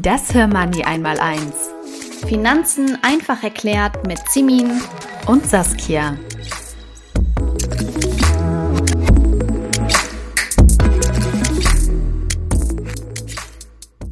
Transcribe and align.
Das 0.00 0.32
Hörmoney 0.32 0.84
einmal 0.84 1.18
eins. 1.18 1.70
Finanzen 2.28 2.96
einfach 3.02 3.42
erklärt 3.42 4.06
mit 4.06 4.20
Simin 4.30 4.80
und 5.26 5.44
Saskia. 5.44 6.16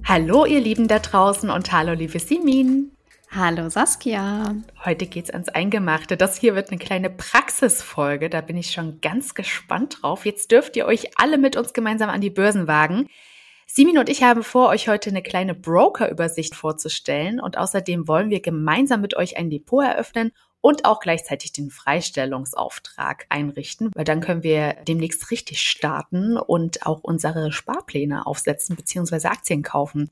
Hallo 0.04 0.44
ihr 0.44 0.58
Lieben 0.58 0.88
da 0.88 0.98
draußen 0.98 1.50
und 1.50 1.70
hallo 1.70 1.92
liebe 1.92 2.18
Simin. 2.18 2.90
Hallo 3.30 3.68
Saskia. 3.68 4.56
Heute 4.84 5.06
geht's 5.06 5.30
ans 5.30 5.50
Eingemachte. 5.50 6.16
Das 6.16 6.36
hier 6.36 6.56
wird 6.56 6.70
eine 6.70 6.80
kleine 6.80 7.10
Praxisfolge. 7.10 8.28
Da 8.28 8.40
bin 8.40 8.56
ich 8.56 8.72
schon 8.72 9.00
ganz 9.00 9.34
gespannt 9.34 9.98
drauf. 10.02 10.26
Jetzt 10.26 10.50
dürft 10.50 10.74
ihr 10.76 10.86
euch 10.86 11.16
alle 11.16 11.38
mit 11.38 11.56
uns 11.56 11.72
gemeinsam 11.72 12.10
an 12.10 12.20
die 12.20 12.30
Börsen 12.30 12.66
wagen. 12.66 13.08
Simin 13.66 13.98
und 13.98 14.08
ich 14.08 14.22
haben 14.22 14.42
vor, 14.42 14.68
euch 14.68 14.88
heute 14.88 15.10
eine 15.10 15.22
kleine 15.22 15.54
Broker-Übersicht 15.54 16.54
vorzustellen 16.54 17.40
und 17.40 17.58
außerdem 17.58 18.06
wollen 18.06 18.30
wir 18.30 18.40
gemeinsam 18.40 19.00
mit 19.00 19.16
euch 19.16 19.36
ein 19.36 19.50
Depot 19.50 19.84
eröffnen 19.84 20.32
und 20.60 20.84
auch 20.84 21.00
gleichzeitig 21.00 21.52
den 21.52 21.70
Freistellungsauftrag 21.70 23.26
einrichten, 23.28 23.90
weil 23.94 24.04
dann 24.04 24.20
können 24.20 24.42
wir 24.42 24.76
demnächst 24.86 25.30
richtig 25.30 25.60
starten 25.60 26.36
und 26.36 26.86
auch 26.86 27.00
unsere 27.02 27.52
Sparpläne 27.52 28.26
aufsetzen 28.26 28.76
bzw. 28.76 29.28
Aktien 29.28 29.62
kaufen. 29.62 30.10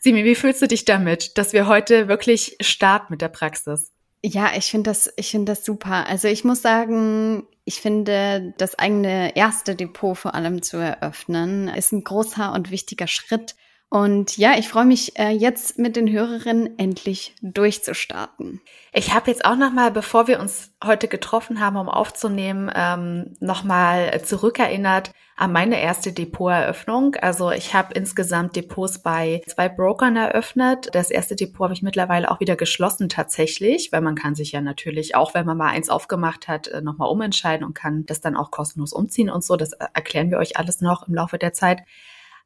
Simi, 0.00 0.24
wie 0.24 0.34
fühlst 0.34 0.60
du 0.60 0.66
dich 0.66 0.84
damit, 0.84 1.38
dass 1.38 1.52
wir 1.52 1.68
heute 1.68 2.08
wirklich 2.08 2.56
starten 2.60 3.06
mit 3.10 3.22
der 3.22 3.28
Praxis? 3.28 3.92
Ja, 4.24 4.50
ich 4.56 4.70
finde 4.70 4.90
das, 4.90 5.12
ich 5.16 5.30
finde 5.30 5.52
das 5.52 5.64
super. 5.64 6.06
Also 6.08 6.28
ich 6.28 6.44
muss 6.44 6.62
sagen, 6.62 7.46
ich 7.64 7.80
finde, 7.80 8.54
das 8.58 8.78
eigene 8.78 9.36
erste 9.36 9.76
Depot 9.76 10.16
vor 10.16 10.34
allem 10.34 10.62
zu 10.62 10.78
eröffnen, 10.78 11.68
ist 11.68 11.92
ein 11.92 12.02
großer 12.02 12.52
und 12.52 12.70
wichtiger 12.70 13.06
Schritt. 13.06 13.54
Und 13.92 14.38
ja, 14.38 14.54
ich 14.56 14.70
freue 14.70 14.86
mich 14.86 15.18
äh, 15.18 15.32
jetzt 15.32 15.76
mit 15.78 15.96
den 15.96 16.10
Hörerinnen 16.10 16.78
endlich 16.78 17.34
durchzustarten. 17.42 18.62
Ich 18.94 19.12
habe 19.12 19.30
jetzt 19.30 19.44
auch 19.44 19.54
noch 19.54 19.70
mal, 19.70 19.90
bevor 19.90 20.28
wir 20.28 20.40
uns 20.40 20.72
heute 20.82 21.08
getroffen 21.08 21.60
haben, 21.60 21.76
um 21.76 21.90
aufzunehmen, 21.90 22.70
ähm, 22.74 23.36
noch 23.40 23.64
mal 23.64 24.18
zurückerinnert 24.24 25.12
an 25.36 25.52
meine 25.52 25.78
erste 25.78 26.14
Depoteröffnung. 26.14 27.16
Also 27.16 27.50
ich 27.50 27.74
habe 27.74 27.92
insgesamt 27.92 28.56
Depots 28.56 29.02
bei 29.02 29.42
zwei 29.46 29.68
Brokern 29.68 30.16
eröffnet. 30.16 30.88
Das 30.92 31.10
erste 31.10 31.36
Depot 31.36 31.64
habe 31.64 31.74
ich 31.74 31.82
mittlerweile 31.82 32.30
auch 32.30 32.40
wieder 32.40 32.56
geschlossen 32.56 33.10
tatsächlich, 33.10 33.92
weil 33.92 34.00
man 34.00 34.14
kann 34.14 34.34
sich 34.34 34.52
ja 34.52 34.62
natürlich 34.62 35.16
auch, 35.16 35.34
wenn 35.34 35.44
man 35.44 35.58
mal 35.58 35.68
eins 35.68 35.90
aufgemacht 35.90 36.48
hat, 36.48 36.66
äh, 36.66 36.80
noch 36.80 36.96
mal 36.96 37.08
umentscheiden 37.08 37.66
und 37.66 37.74
kann 37.74 38.06
das 38.06 38.22
dann 38.22 38.36
auch 38.36 38.50
kostenlos 38.50 38.94
umziehen 38.94 39.28
und 39.28 39.44
so. 39.44 39.56
Das 39.56 39.72
erklären 39.72 40.30
wir 40.30 40.38
euch 40.38 40.56
alles 40.56 40.80
noch 40.80 41.06
im 41.08 41.14
Laufe 41.14 41.36
der 41.36 41.52
Zeit. 41.52 41.82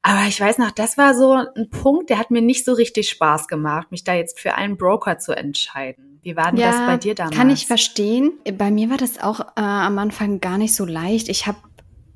Aber 0.09 0.29
ich 0.29 0.41
weiß 0.41 0.59
noch, 0.59 0.71
das 0.71 0.97
war 0.97 1.17
so 1.17 1.33
ein 1.33 1.69
Punkt, 1.69 2.11
der 2.11 2.21
hat 2.21 2.31
mir 2.31 2.41
nicht 2.41 2.65
so 2.65 2.75
richtig 2.75 3.09
Spaß 3.09 3.49
gemacht, 3.49 3.91
mich 3.91 4.05
da 4.05 4.15
jetzt 4.15 4.39
für 4.39 4.55
einen 4.55 4.77
Broker 4.77 5.19
zu 5.19 5.33
entscheiden. 5.33 6.21
Wie 6.22 6.37
war 6.37 6.53
denn 6.53 6.61
ja, 6.61 6.71
das 6.71 6.87
bei 6.87 6.97
dir 6.97 7.17
damals? 7.17 7.37
Kann 7.37 7.50
ich 7.50 7.67
verstehen. 7.67 8.34
Bei 8.56 8.71
mir 8.71 8.89
war 8.89 8.99
das 8.99 9.21
auch 9.21 9.41
äh, 9.41 9.50
am 9.56 9.99
Anfang 9.99 10.39
gar 10.39 10.59
nicht 10.59 10.77
so 10.77 10.84
leicht. 10.84 11.28
Ich 11.28 11.49
habe 11.49 11.59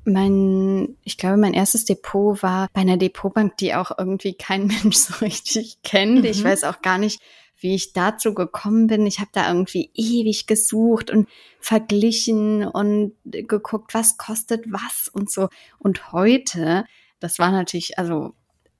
mein, 0.05 0.95
ich 1.03 1.17
glaube, 1.17 1.35
mein 1.35 1.53
erstes 1.53 1.83
Depot 1.83 2.41
war 2.41 2.69
bei 2.71 2.79
einer 2.79 2.95
Depotbank, 2.95 3.57
die 3.57 3.75
auch 3.75 3.91
irgendwie 3.97 4.35
kein 4.35 4.67
Mensch 4.83 4.95
so 4.95 5.15
richtig 5.15 5.79
kennt. 5.83 6.19
Mhm. 6.19 6.25
Ich 6.25 6.41
weiß 6.45 6.63
auch 6.63 6.81
gar 6.81 6.97
nicht, 6.97 7.21
wie 7.57 7.75
ich 7.75 7.91
dazu 7.91 8.33
gekommen 8.33 8.87
bin. 8.87 9.05
Ich 9.05 9.19
habe 9.19 9.31
da 9.33 9.49
irgendwie 9.49 9.91
ewig 9.95 10.47
gesucht 10.47 11.11
und 11.11 11.27
verglichen 11.59 12.65
und 12.65 13.15
geguckt, 13.25 13.93
was 13.93 14.17
kostet 14.17 14.63
was 14.71 15.09
und 15.13 15.29
so. 15.29 15.49
Und 15.77 16.13
heute 16.13 16.85
das 17.21 17.39
war 17.39 17.51
natürlich, 17.51 17.97
also 17.97 18.33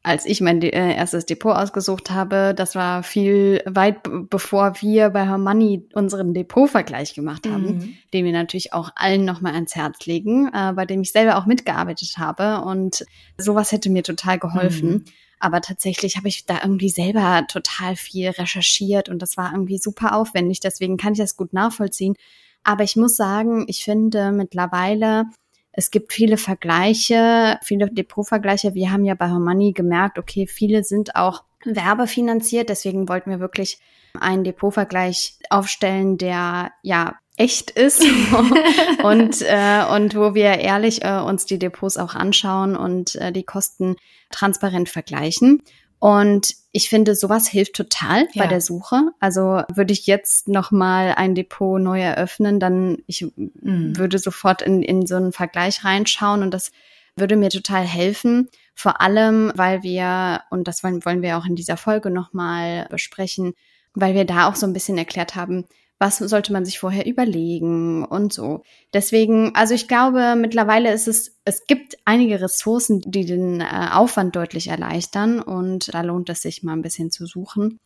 als 0.04 0.26
ich 0.26 0.42
mein 0.42 0.62
äh, 0.62 0.96
erstes 0.96 1.28
Depot 1.28 1.56
ausgesucht 1.56 2.10
habe, 2.10 2.54
das 2.56 2.74
war 2.74 3.04
viel 3.04 3.62
weit 3.66 4.00
bevor 4.30 4.82
wir 4.82 5.12
bei 5.12 5.26
Hermoney 5.26 5.88
unseren 5.94 6.34
Depotvergleich 6.34 7.14
gemacht 7.14 7.48
haben, 7.48 7.66
mhm. 7.66 7.98
den 8.12 8.26
wir 8.26 8.32
natürlich 8.32 8.74
auch 8.74 8.90
allen 8.96 9.26
nochmal 9.26 9.54
ans 9.54 9.76
Herz 9.76 10.06
legen, 10.08 10.50
äh, 10.54 10.74
bei 10.74 10.86
dem 10.86 11.02
ich 11.02 11.12
selber 11.12 11.38
auch 11.38 11.46
mitgearbeitet 11.46 12.18
habe 12.18 12.62
und 12.62 13.06
sowas 13.38 13.72
hätte 13.72 13.92
mir 13.92 14.02
total 14.02 14.40
geholfen. 14.40 14.90
Mhm. 14.90 15.06
Aber 15.40 15.62
tatsächlich 15.62 16.18
habe 16.18 16.28
ich 16.28 16.46
da 16.46 16.60
irgendwie 16.64 16.90
selber 16.90 17.46
total 17.48 17.96
viel 17.96 18.30
recherchiert 18.30 19.10
und 19.10 19.22
das 19.22 19.38
war 19.38 19.52
irgendwie 19.52 19.78
super 19.78 20.16
aufwendig. 20.16 20.60
Deswegen 20.60 20.98
kann 20.98 21.14
ich 21.14 21.20
das 21.20 21.36
gut 21.36 21.54
nachvollziehen. 21.54 22.16
Aber 22.64 22.84
ich 22.84 22.96
muss 22.96 23.16
sagen, 23.16 23.66
ich 23.68 23.84
finde 23.84 24.32
mittlerweile 24.32 25.26
es 25.74 25.92
gibt 25.92 26.14
viele 26.14 26.38
Vergleiche, 26.38 27.58
viele 27.64 27.90
Depotvergleiche. 27.90 28.74
Wir 28.74 28.92
haben 28.92 29.06
ja 29.06 29.16
bei 29.16 29.28
Hermoney 29.28 29.72
gemerkt, 29.72 30.20
okay, 30.20 30.48
viele 30.48 30.84
sind 30.84 31.16
auch 31.16 31.44
werbefinanziert. 31.64 32.70
Deswegen 32.70 33.08
wollten 33.08 33.30
wir 33.30 33.40
wirklich 33.40 33.80
einen 34.20 34.44
Depotvergleich 34.44 35.38
aufstellen, 35.50 36.18
der 36.18 36.72
ja 36.82 37.16
echt 37.38 37.72
ist 37.72 38.04
und 39.04 39.42
äh, 39.42 39.86
und 39.90 40.16
wo 40.16 40.36
wir 40.36 40.60
ehrlich 40.60 41.04
äh, 41.04 41.20
uns 41.20 41.46
die 41.46 41.58
Depots 41.58 41.98
auch 41.98 42.14
anschauen 42.14 42.76
und 42.76 43.16
äh, 43.16 43.32
die 43.32 43.44
Kosten 43.44 43.96
transparent 44.32 44.90
vergleichen. 44.90 45.64
Und 46.02 46.56
ich 46.72 46.90
finde, 46.90 47.14
sowas 47.14 47.48
hilft 47.48 47.76
total 47.76 48.22
ja. 48.34 48.44
bei 48.44 48.48
der 48.48 48.60
Suche. 48.60 49.12
Also 49.20 49.62
würde 49.72 49.94
ich 49.94 50.08
jetzt 50.08 50.48
noch 50.48 50.72
mal 50.72 51.14
ein 51.16 51.36
Depot 51.36 51.80
neu 51.80 52.02
eröffnen, 52.02 52.60
dann 52.60 52.98
ich 53.06 53.22
mhm. 53.36 53.96
würde 53.96 54.18
sofort 54.18 54.64
in, 54.64 54.82
in 54.82 55.06
so 55.06 55.16
einen 55.16 55.32
Vergleich 55.32 55.86
reinschauen 55.86 56.42
und 56.42 56.56
das 56.56 56.72
würde 57.16 57.36
mir 57.36 57.50
total 57.50 57.84
helfen. 57.84 58.50
Vor 58.74 59.00
allem, 59.00 59.52
weil 59.54 59.84
wir, 59.84 60.42
und 60.50 60.68
das 60.68 60.84
wollen, 60.84 61.06
wollen 61.06 61.22
wir 61.22 61.38
auch 61.38 61.46
in 61.46 61.56
dieser 61.56 61.78
Folge 61.78 62.10
noch 62.10 62.34
mal 62.34 62.88
besprechen, 62.90 63.54
weil 63.94 64.16
wir 64.16 64.26
da 64.26 64.50
auch 64.50 64.56
so 64.56 64.66
ein 64.66 64.74
bisschen 64.74 64.98
erklärt 64.98 65.36
haben, 65.36 65.66
was 66.02 66.18
sollte 66.18 66.52
man 66.52 66.66
sich 66.66 66.80
vorher 66.80 67.06
überlegen 67.06 68.04
und 68.04 68.34
so. 68.34 68.64
Deswegen, 68.92 69.54
also 69.54 69.76
ich 69.76 69.88
glaube, 69.88 70.36
mittlerweile 70.36 70.92
ist 70.92 71.08
es, 71.08 71.40
es 71.46 71.68
gibt 71.68 71.96
einige 72.06 72.42
Ressourcen, 72.42 73.02
die 73.06 73.24
den 73.24 73.62
äh, 73.62 73.90
Aufwand 73.92 74.36
deutlich 74.36 74.70
erleichtern 74.70 75.40
und 75.40 75.94
da 75.94 76.02
lohnt 76.02 76.28
es 76.30 76.42
sich 76.42 76.64
mal 76.64 76.74
ein 76.74 76.82
bisschen 76.82 77.12
zu 77.12 77.28
suchen. 77.28 77.80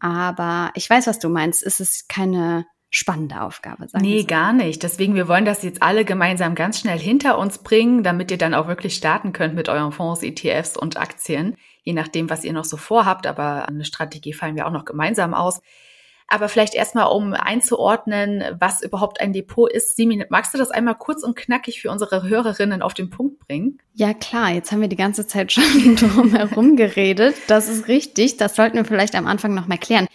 Aber 0.00 0.72
ich 0.74 0.90
weiß, 0.90 1.06
was 1.06 1.20
du 1.20 1.28
meinst. 1.28 1.62
Es 1.62 1.78
ist 1.78 2.08
keine 2.08 2.66
spannende 2.90 3.40
Aufgabe. 3.40 3.86
Sagen 3.86 4.04
nee, 4.04 4.24
gar 4.24 4.52
nicht. 4.52 4.82
Deswegen, 4.82 5.14
wir 5.14 5.28
wollen 5.28 5.44
das 5.44 5.62
jetzt 5.62 5.80
alle 5.80 6.04
gemeinsam 6.04 6.56
ganz 6.56 6.80
schnell 6.80 6.98
hinter 6.98 7.38
uns 7.38 7.58
bringen, 7.58 8.02
damit 8.02 8.32
ihr 8.32 8.38
dann 8.38 8.54
auch 8.54 8.66
wirklich 8.66 8.96
starten 8.96 9.32
könnt 9.32 9.54
mit 9.54 9.68
euren 9.68 9.92
Fonds, 9.92 10.24
ETFs 10.24 10.76
und 10.76 10.96
Aktien, 10.96 11.54
je 11.84 11.92
nachdem, 11.92 12.30
was 12.30 12.42
ihr 12.42 12.52
noch 12.52 12.64
so 12.64 12.76
vorhabt. 12.76 13.28
Aber 13.28 13.68
eine 13.68 13.84
Strategie 13.84 14.32
fallen 14.32 14.56
wir 14.56 14.66
auch 14.66 14.72
noch 14.72 14.84
gemeinsam 14.84 15.34
aus. 15.34 15.60
Aber 16.32 16.48
vielleicht 16.48 16.76
erstmal, 16.76 17.08
um 17.08 17.32
einzuordnen, 17.34 18.44
was 18.58 18.82
überhaupt 18.82 19.20
ein 19.20 19.32
Depot 19.32 19.70
ist. 19.70 19.96
Simi, 19.96 20.24
magst 20.30 20.54
du 20.54 20.58
das 20.58 20.70
einmal 20.70 20.94
kurz 20.94 21.24
und 21.24 21.34
knackig 21.34 21.82
für 21.82 21.90
unsere 21.90 22.22
Hörerinnen 22.22 22.82
auf 22.82 22.94
den 22.94 23.10
Punkt 23.10 23.40
bringen? 23.40 23.80
Ja, 23.94 24.14
klar. 24.14 24.52
Jetzt 24.52 24.70
haben 24.70 24.80
wir 24.80 24.88
die 24.88 24.96
ganze 24.96 25.26
Zeit 25.26 25.50
schon 25.52 25.96
drum 25.96 26.30
herum 26.34 26.76
geredet. 26.76 27.34
Das 27.48 27.68
ist 27.68 27.88
richtig. 27.88 28.36
Das 28.36 28.54
sollten 28.54 28.76
wir 28.76 28.84
vielleicht 28.84 29.16
am 29.16 29.26
Anfang 29.26 29.54
noch 29.54 29.66
mal 29.66 29.76
klären. 29.76 30.06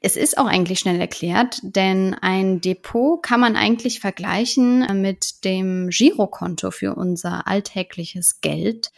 Es 0.00 0.16
ist 0.16 0.38
auch 0.38 0.46
eigentlich 0.46 0.80
schnell 0.80 0.98
erklärt, 0.98 1.60
denn 1.62 2.16
ein 2.20 2.60
Depot 2.60 3.22
kann 3.22 3.38
man 3.38 3.54
eigentlich 3.54 4.00
vergleichen 4.00 5.00
mit 5.00 5.44
dem 5.44 5.90
Girokonto 5.90 6.72
für 6.72 6.96
unser 6.96 7.46
alltägliches 7.46 8.40
Geld. 8.40 8.90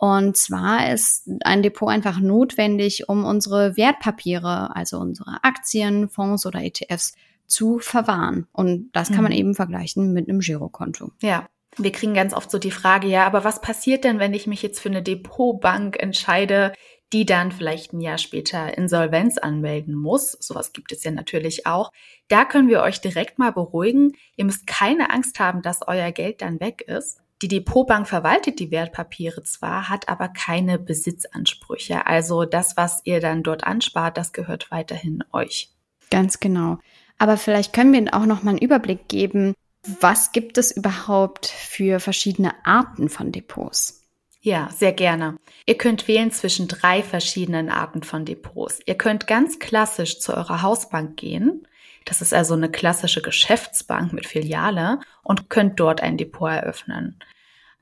Und 0.00 0.34
zwar 0.34 0.90
ist 0.90 1.28
ein 1.44 1.62
Depot 1.62 1.90
einfach 1.90 2.20
notwendig, 2.20 3.10
um 3.10 3.26
unsere 3.26 3.76
Wertpapiere, 3.76 4.74
also 4.74 4.98
unsere 4.98 5.44
Aktien, 5.44 6.08
Fonds 6.08 6.46
oder 6.46 6.64
ETFs 6.64 7.12
zu 7.46 7.80
verwahren. 7.80 8.46
Und 8.50 8.90
das 8.92 9.08
kann 9.08 9.22
man 9.22 9.32
mhm. 9.32 9.38
eben 9.38 9.54
vergleichen 9.54 10.14
mit 10.14 10.26
einem 10.26 10.40
Girokonto. 10.40 11.10
Ja. 11.20 11.50
Wir 11.76 11.92
kriegen 11.92 12.14
ganz 12.14 12.32
oft 12.32 12.50
so 12.50 12.58
die 12.58 12.70
Frage, 12.70 13.08
ja, 13.08 13.26
aber 13.26 13.44
was 13.44 13.60
passiert 13.60 14.04
denn, 14.04 14.18
wenn 14.18 14.32
ich 14.32 14.46
mich 14.46 14.62
jetzt 14.62 14.80
für 14.80 14.88
eine 14.88 15.02
Depotbank 15.02 16.02
entscheide, 16.02 16.72
die 17.12 17.26
dann 17.26 17.52
vielleicht 17.52 17.92
ein 17.92 18.00
Jahr 18.00 18.18
später 18.18 18.76
Insolvenz 18.76 19.36
anmelden 19.36 19.94
muss. 19.94 20.32
Sowas 20.32 20.72
gibt 20.72 20.92
es 20.92 21.04
ja 21.04 21.10
natürlich 21.10 21.66
auch. 21.66 21.92
Da 22.28 22.46
können 22.46 22.68
wir 22.68 22.80
euch 22.80 23.02
direkt 23.02 23.38
mal 23.38 23.52
beruhigen. 23.52 24.12
Ihr 24.36 24.46
müsst 24.46 24.66
keine 24.66 25.10
Angst 25.10 25.40
haben, 25.40 25.60
dass 25.60 25.86
euer 25.86 26.10
Geld 26.10 26.40
dann 26.40 26.58
weg 26.58 26.82
ist. 26.86 27.19
Die 27.42 27.48
Depotbank 27.48 28.06
verwaltet 28.06 28.60
die 28.60 28.70
Wertpapiere 28.70 29.42
zwar, 29.42 29.88
hat 29.88 30.08
aber 30.08 30.28
keine 30.28 30.78
Besitzansprüche. 30.78 32.06
Also 32.06 32.44
das, 32.44 32.76
was 32.76 33.00
ihr 33.04 33.20
dann 33.20 33.42
dort 33.42 33.64
anspart, 33.64 34.18
das 34.18 34.32
gehört 34.32 34.70
weiterhin 34.70 35.24
euch. 35.32 35.70
Ganz 36.10 36.40
genau. 36.40 36.78
Aber 37.18 37.36
vielleicht 37.36 37.72
können 37.72 37.92
wir 37.92 38.14
auch 38.14 38.26
noch 38.26 38.42
mal 38.42 38.50
einen 38.50 38.58
Überblick 38.58 39.08
geben, 39.08 39.54
was 40.00 40.32
gibt 40.32 40.58
es 40.58 40.70
überhaupt 40.70 41.46
für 41.46 42.00
verschiedene 42.00 42.52
Arten 42.66 43.08
von 43.08 43.32
Depots? 43.32 44.02
Ja, 44.42 44.70
sehr 44.74 44.92
gerne. 44.92 45.36
Ihr 45.66 45.76
könnt 45.76 46.08
wählen 46.08 46.30
zwischen 46.30 46.68
drei 46.68 47.02
verschiedenen 47.02 47.68
Arten 47.68 48.02
von 48.02 48.24
Depots. 48.24 48.80
Ihr 48.86 48.96
könnt 48.96 49.26
ganz 49.26 49.58
klassisch 49.58 50.18
zu 50.18 50.34
eurer 50.34 50.62
Hausbank 50.62 51.16
gehen. 51.16 51.66
Das 52.04 52.22
ist 52.22 52.32
also 52.32 52.54
eine 52.54 52.70
klassische 52.70 53.22
Geschäftsbank 53.22 54.12
mit 54.12 54.26
Filiale 54.26 55.00
und 55.22 55.50
könnt 55.50 55.78
dort 55.78 56.02
ein 56.02 56.16
Depot 56.16 56.50
eröffnen. 56.50 57.18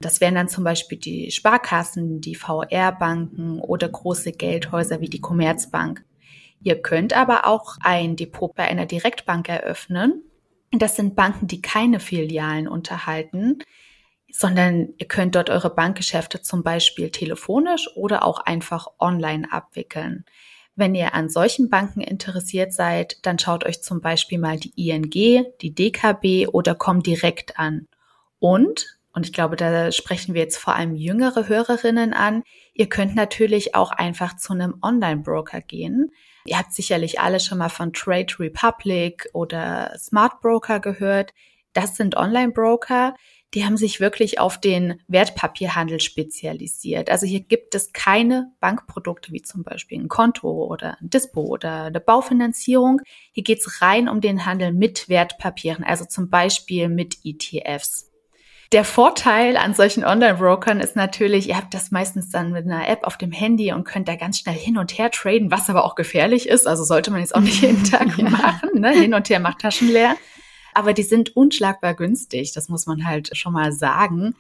Das 0.01 0.21
wären 0.21 0.35
dann 0.35 0.49
zum 0.49 0.65
Beispiel 0.65 0.99
die 0.99 1.31
Sparkassen, 1.31 2.21
die 2.21 2.35
VR-Banken 2.35 3.61
oder 3.61 3.89
große 3.89 4.33
Geldhäuser 4.33 5.01
wie 5.01 5.09
die 5.09 5.21
Commerzbank. 5.21 6.05
Ihr 6.63 6.81
könnt 6.83 7.17
aber 7.17 7.47
auch 7.47 7.77
ein 7.83 8.17
Depot 8.17 8.55
bei 8.55 8.65
einer 8.65 8.87
Direktbank 8.87 9.49
eröffnen. 9.49 10.23
Das 10.71 10.97
sind 10.97 11.17
Banken, 11.17 11.47
die 11.47 11.63
keine 11.63 12.01
Filialen 12.01 12.69
unterhalten 12.69 13.63
sondern 14.31 14.95
ihr 14.99 15.09
könnt 15.09 15.35
dort 15.35 15.51
eure 15.51 15.71
Bankgeschäfte 15.71 16.43
zum 16.43 16.63
Beispiel 16.63 17.11
telefonisch 17.11 17.89
oder 17.97 18.25
auch 18.25 18.41
einfach 18.41 18.89
online 18.99 19.51
abwickeln. 19.51 20.25
Wenn 20.79 20.95
ihr 20.95 21.13
an 21.13 21.29
solchen 21.29 21.69
Banken 21.71 22.01
interessiert 22.01 22.73
seid, 22.73 23.19
dann 23.27 23.41
schaut 23.41 23.67
euch 23.67 23.83
zum 23.83 24.01
Beispiel 24.01 24.39
mal 24.39 24.61
die 24.61 24.73
ING, 24.77 25.11
die 25.11 25.75
DKB 25.75 26.47
oder 26.53 26.77
Comdirect 26.77 27.59
an. 27.59 27.89
Und, 28.39 28.87
und 29.13 29.27
ich 29.27 29.33
glaube, 29.33 29.57
da 29.57 29.91
sprechen 29.91 30.35
wir 30.35 30.43
jetzt 30.43 30.57
vor 30.57 30.77
allem 30.77 30.95
jüngere 30.95 31.49
Hörerinnen 31.49 32.13
an, 32.13 32.45
ihr 32.75 32.89
könnt 32.89 33.17
natürlich 33.17 33.75
auch 33.75 33.91
einfach 33.91 34.37
zu 34.37 34.53
einem 34.53 34.79
Online-Broker 34.81 35.63
gehen. 35.63 36.13
Ihr 36.45 36.57
habt 36.57 36.73
sicherlich 36.73 37.19
alle 37.19 37.41
schon 37.41 37.59
mal 37.59 37.71
von 37.71 37.93
Trade 37.93 38.39
Republic 38.39 39.29
oder 39.33 39.99
Smart 39.99 40.41
Broker 40.41 40.79
gehört. 40.79 41.35
Das 41.73 41.97
sind 41.97 42.17
Online-Broker, 42.17 43.17
die 43.55 43.65
haben 43.65 43.77
sich 43.77 44.01
wirklich 44.01 44.39
auf 44.39 44.61
den 44.61 45.01
Wertpapierhandel 45.09 46.01
spezialisiert. 46.01 47.11
Also 47.11 47.27
hier 47.27 47.41
gibt 47.41 47.75
es 47.75 47.93
keine 47.93 48.53
Bankprodukte 48.61 49.33
wie 49.33 49.43
zum 49.43 49.63
Beispiel 49.63 49.99
ein 49.99 50.09
Konto 50.09 50.67
oder 50.67 50.99
ein 51.01 51.09
Dispo 51.09 51.41
oder 51.41 51.85
eine 51.85 52.01
Baufinanzierung. 52.01 53.01
Hier 53.33 53.45
geht 53.45 53.61
es 53.61 53.81
rein 53.81 54.09
um 54.09 54.21
den 54.21 54.45
Handel 54.45 54.73
mit 54.73 55.09
Wertpapieren, 55.09 55.83
also 55.83 56.05
zum 56.05 56.29
Beispiel 56.29 56.89
mit 56.89 57.19
ETFs. 57.25 58.11
Der 58.73 58.85
Vorteil 58.85 59.57
an 59.57 59.73
solchen 59.73 60.05
Online-Brokern 60.05 60.81
ist 60.81 60.95
natürlich, 60.95 61.49
ihr 61.49 61.57
habt 61.57 61.73
das 61.73 61.91
meistens 61.91 62.29
dann 62.29 62.53
mit 62.53 62.67
einer 62.67 62.87
App 62.87 63.05
auf 63.05 63.17
dem 63.17 63.33
Handy 63.33 63.73
und 63.73 63.85
könnt 63.85 64.09
da 64.09 64.17
ganz 64.17 64.41
schnell 64.41 64.57
hin 64.57 64.77
und 64.77 64.99
her 64.99 65.11
traden, 65.11 65.51
was 65.51 65.71
aber 65.71 65.87
auch 65.87 65.95
gefährlich 65.95 66.47
ist. 66.47 66.67
Also 66.67 66.85
sollte 66.85 67.11
man 67.11 67.21
jetzt 67.21 67.35
auch 67.35 67.41
nicht 67.41 67.63
jeden 67.63 67.85
Tag 67.91 68.19
ja. 68.19 68.29
machen. 68.29 68.79
Ne? 68.79 68.91
Hin 68.91 69.15
und 69.15 69.31
her 69.31 69.41
macht 69.41 69.61
Taschen 69.61 69.89
leer 69.89 70.17
aber 70.79 70.93
die 70.93 71.03
sind 71.03 71.35
unschlagbar 71.37 71.95
günstig, 71.95 72.53
das 72.53 72.69
muss 72.69 72.87
man 72.87 73.05
halt 73.05 73.37
schon 73.37 73.53
mal 73.53 73.73
sagen. 73.73 74.37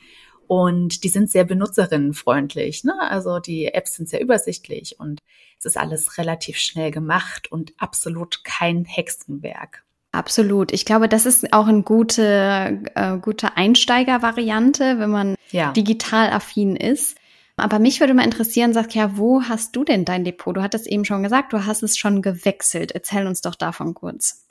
Und 0.46 1.02
die 1.02 1.08
sind 1.08 1.31
sehr 1.31 1.44
benutzerinnenfreundlich. 1.44 2.85
Ne? 2.85 2.94
Also 3.00 3.40
die 3.40 3.67
Apps 3.67 3.96
sind 3.96 4.08
sehr 4.08 4.23
übersichtlich 4.23 5.00
und 5.00 5.20
es 5.58 5.67
ist 5.67 5.76
alles 5.76 6.17
relativ 6.17 6.56
schnell 6.58 6.93
gemacht 6.93 7.50
und 7.50 7.75
absolut 7.76 8.44
kein 8.44 8.85
Hexenwerk. 8.85 9.85
Absolut. 10.12 10.73
Ich 10.73 10.85
glaube, 10.85 11.08
das 11.08 11.26
ist 11.26 11.52
auch 11.52 11.67
eine 11.67 11.82
gute, 11.82 12.82
äh, 12.94 13.19
gute 13.19 13.56
Einsteigervariante, 13.56 15.00
wenn 15.00 15.11
man 15.11 15.35
ja. 15.50 15.73
digital 15.73 16.31
affin 16.31 16.76
ist. 16.76 17.19
Aber 17.56 17.81
mich 17.81 17.99
würde 17.99 18.14
mal 18.14 18.25
interessieren, 18.25 18.73
sag 18.73 18.94
ja, 18.94 19.19
wo 19.19 19.43
hast 19.43 19.75
du 19.75 19.82
denn 19.82 20.05
dein 20.05 20.25
Depot? 20.25 20.56
Du 20.56 20.62
hattest 20.62 20.87
eben 20.87 21.05
schon 21.05 21.25
gesagt, 21.25 21.52
du 21.52 21.67
hast 21.67 21.82
es 21.82 21.99
schon 21.99 22.23
gewechselt. 22.23 22.93
Erzähl 22.93 23.26
uns 23.26 23.40
doch 23.40 23.56
davon 23.56 23.94
kurz. 23.94 24.46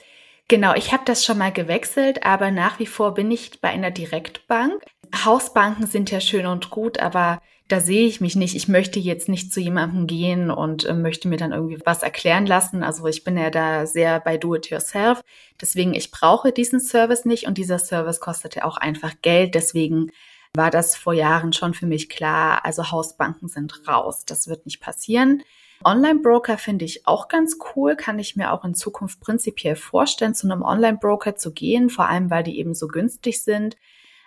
Genau, 0.49 0.73
ich 0.75 0.93
habe 0.93 1.03
das 1.05 1.25
schon 1.25 1.37
mal 1.37 1.51
gewechselt, 1.51 2.23
aber 2.25 2.51
nach 2.51 2.79
wie 2.79 2.85
vor 2.85 3.13
bin 3.13 3.29
ich 3.31 3.59
bei 3.59 3.67
einer 3.69 3.91
Direktbank. 3.91 4.81
Hausbanken 5.25 5.87
sind 5.87 6.09
ja 6.09 6.21
schön 6.21 6.45
und 6.45 6.69
gut, 6.69 6.99
aber 6.99 7.41
da 7.67 7.81
sehe 7.81 8.07
ich 8.07 8.21
mich 8.21 8.37
nicht. 8.37 8.55
Ich 8.55 8.69
möchte 8.69 8.97
jetzt 8.97 9.27
nicht 9.27 9.51
zu 9.51 9.59
jemandem 9.59 10.07
gehen 10.07 10.49
und 10.49 10.85
äh, 10.85 10.93
möchte 10.93 11.27
mir 11.27 11.35
dann 11.35 11.51
irgendwie 11.51 11.79
was 11.83 12.01
erklären 12.01 12.45
lassen. 12.45 12.81
Also 12.81 13.05
ich 13.07 13.25
bin 13.25 13.37
ja 13.37 13.49
da 13.49 13.85
sehr 13.85 14.21
bei 14.21 14.37
Do-it-yourself. 14.37 15.21
Deswegen, 15.59 15.93
ich 15.93 16.11
brauche 16.11 16.53
diesen 16.53 16.79
Service 16.79 17.25
nicht 17.25 17.45
und 17.45 17.57
dieser 17.57 17.79
Service 17.79 18.21
kostet 18.21 18.55
ja 18.55 18.63
auch 18.63 18.77
einfach 18.77 19.15
Geld. 19.21 19.53
Deswegen 19.53 20.11
war 20.53 20.71
das 20.71 20.95
vor 20.95 21.13
Jahren 21.13 21.51
schon 21.51 21.73
für 21.73 21.87
mich 21.87 22.07
klar. 22.07 22.63
Also 22.63 22.89
Hausbanken 22.91 23.49
sind 23.49 23.85
raus. 23.85 24.23
Das 24.25 24.47
wird 24.47 24.65
nicht 24.65 24.79
passieren. 24.79 25.43
Online-Broker 25.83 26.57
finde 26.57 26.85
ich 26.85 27.05
auch 27.05 27.27
ganz 27.27 27.57
cool, 27.75 27.95
kann 27.95 28.19
ich 28.19 28.35
mir 28.35 28.51
auch 28.51 28.65
in 28.65 28.75
Zukunft 28.75 29.19
prinzipiell 29.19 29.75
vorstellen, 29.75 30.33
zu 30.33 30.49
einem 30.49 30.63
Online-Broker 30.63 31.35
zu 31.35 31.51
gehen, 31.51 31.89
vor 31.89 32.07
allem 32.07 32.29
weil 32.29 32.43
die 32.43 32.59
eben 32.59 32.73
so 32.73 32.87
günstig 32.87 33.41
sind. 33.41 33.77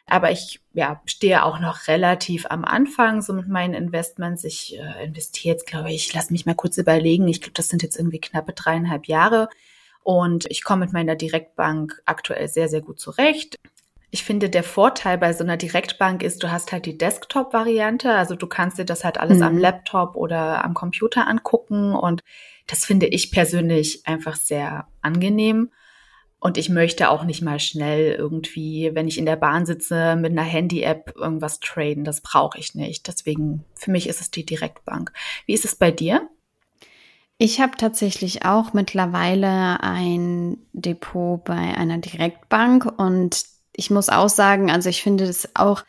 Aber 0.07 0.31
ich 0.31 0.61
ja, 0.73 1.01
stehe 1.07 1.45
auch 1.45 1.61
noch 1.61 1.87
relativ 1.87 2.47
am 2.51 2.65
Anfang 2.65 3.23
so 3.23 3.33
mit 3.33 3.49
meinen 3.49 3.75
Investments. 3.75 4.45
Ich 4.45 4.77
äh, 4.77 5.05
investiere 5.05 5.55
jetzt, 5.55 5.67
glaube 5.67 5.93
ich, 5.93 6.13
lass 6.13 6.31
mich 6.31 6.47
mal 6.47 6.55
kurz 6.55 6.79
überlegen. 6.79 7.29
Ich 7.29 7.41
glaube, 7.41 7.55
das 7.55 7.69
sind 7.69 7.83
jetzt 7.83 7.97
irgendwie 7.97 8.21
knappe 8.21 8.53
dreieinhalb 8.53 9.07
Jahre. 9.07 9.49
Und 10.03 10.47
ich 10.51 10.65
komme 10.65 10.85
mit 10.87 10.93
meiner 10.93 11.15
Direktbank 11.15 12.03
aktuell 12.07 12.49
sehr, 12.49 12.69
sehr 12.69 12.81
gut 12.81 12.99
zurecht. 12.99 13.57
Ich 14.13 14.25
finde, 14.25 14.51
der 14.51 14.65
Vorteil 14.65 15.19
bei 15.19 15.33
so 15.33 15.45
einer 15.45 15.57
Direktbank 15.57 16.23
ist, 16.23 16.43
du 16.43 16.51
hast 16.51 16.73
halt 16.73 16.87
die 16.87 16.99
Desktop-Variante. 16.99 18.13
Also 18.13 18.35
du 18.35 18.47
kannst 18.47 18.79
dir 18.79 18.85
das 18.85 19.05
halt 19.05 19.19
alles 19.19 19.39
mhm. 19.39 19.45
am 19.45 19.59
Laptop 19.59 20.17
oder 20.17 20.65
am 20.65 20.75
Computer 20.75 21.29
angucken. 21.29 21.95
Und 21.95 22.23
das 22.67 22.85
finde 22.85 23.07
ich 23.07 23.31
persönlich 23.31 24.07
einfach 24.07 24.35
sehr 24.35 24.89
angenehm. 25.01 25.71
Und 26.41 26.57
ich 26.57 26.71
möchte 26.71 27.11
auch 27.11 27.25
nicht 27.25 27.43
mal 27.43 27.61
schnell 27.61 28.15
irgendwie, 28.15 28.91
wenn 28.95 29.07
ich 29.07 29.19
in 29.19 29.27
der 29.27 29.37
Bahn 29.37 29.67
sitze, 29.67 30.17
mit 30.17 30.33
einer 30.33 30.43
Handy-App 30.43 31.15
irgendwas 31.15 31.61
traden. 31.61 32.03
Das 32.03 32.23
brauche 32.23 32.59
ich 32.59 32.75
nicht. 32.75 33.07
Deswegen, 33.07 33.65
für 33.75 33.91
mich 33.91 34.09
ist 34.09 34.23
es 34.23 34.31
die 34.31 34.47
Direktbank. 34.47 35.13
Wie 35.47 35.53
ist 35.53 35.67
es 35.67 35.77
bei 35.77 35.91
dir? 35.91 36.29
Ich 37.37 37.61
habe 37.61 37.77
tatsächlich 37.77 38.45
auch 38.45 38.73
mittlerweile 38.73 39.83
ein 39.83 40.59
Depot 40.73 41.45
bei 41.45 41.55
einer 41.55 41.99
Direktbank 41.99 42.91
und 42.99 43.45
ich 43.81 43.91
muss 43.91 44.11
auch 44.11 44.29
sagen, 44.29 44.71
also 44.71 44.91
ich 44.91 45.03
finde 45.03 45.27
das 45.27 45.49
auch, 45.55 45.85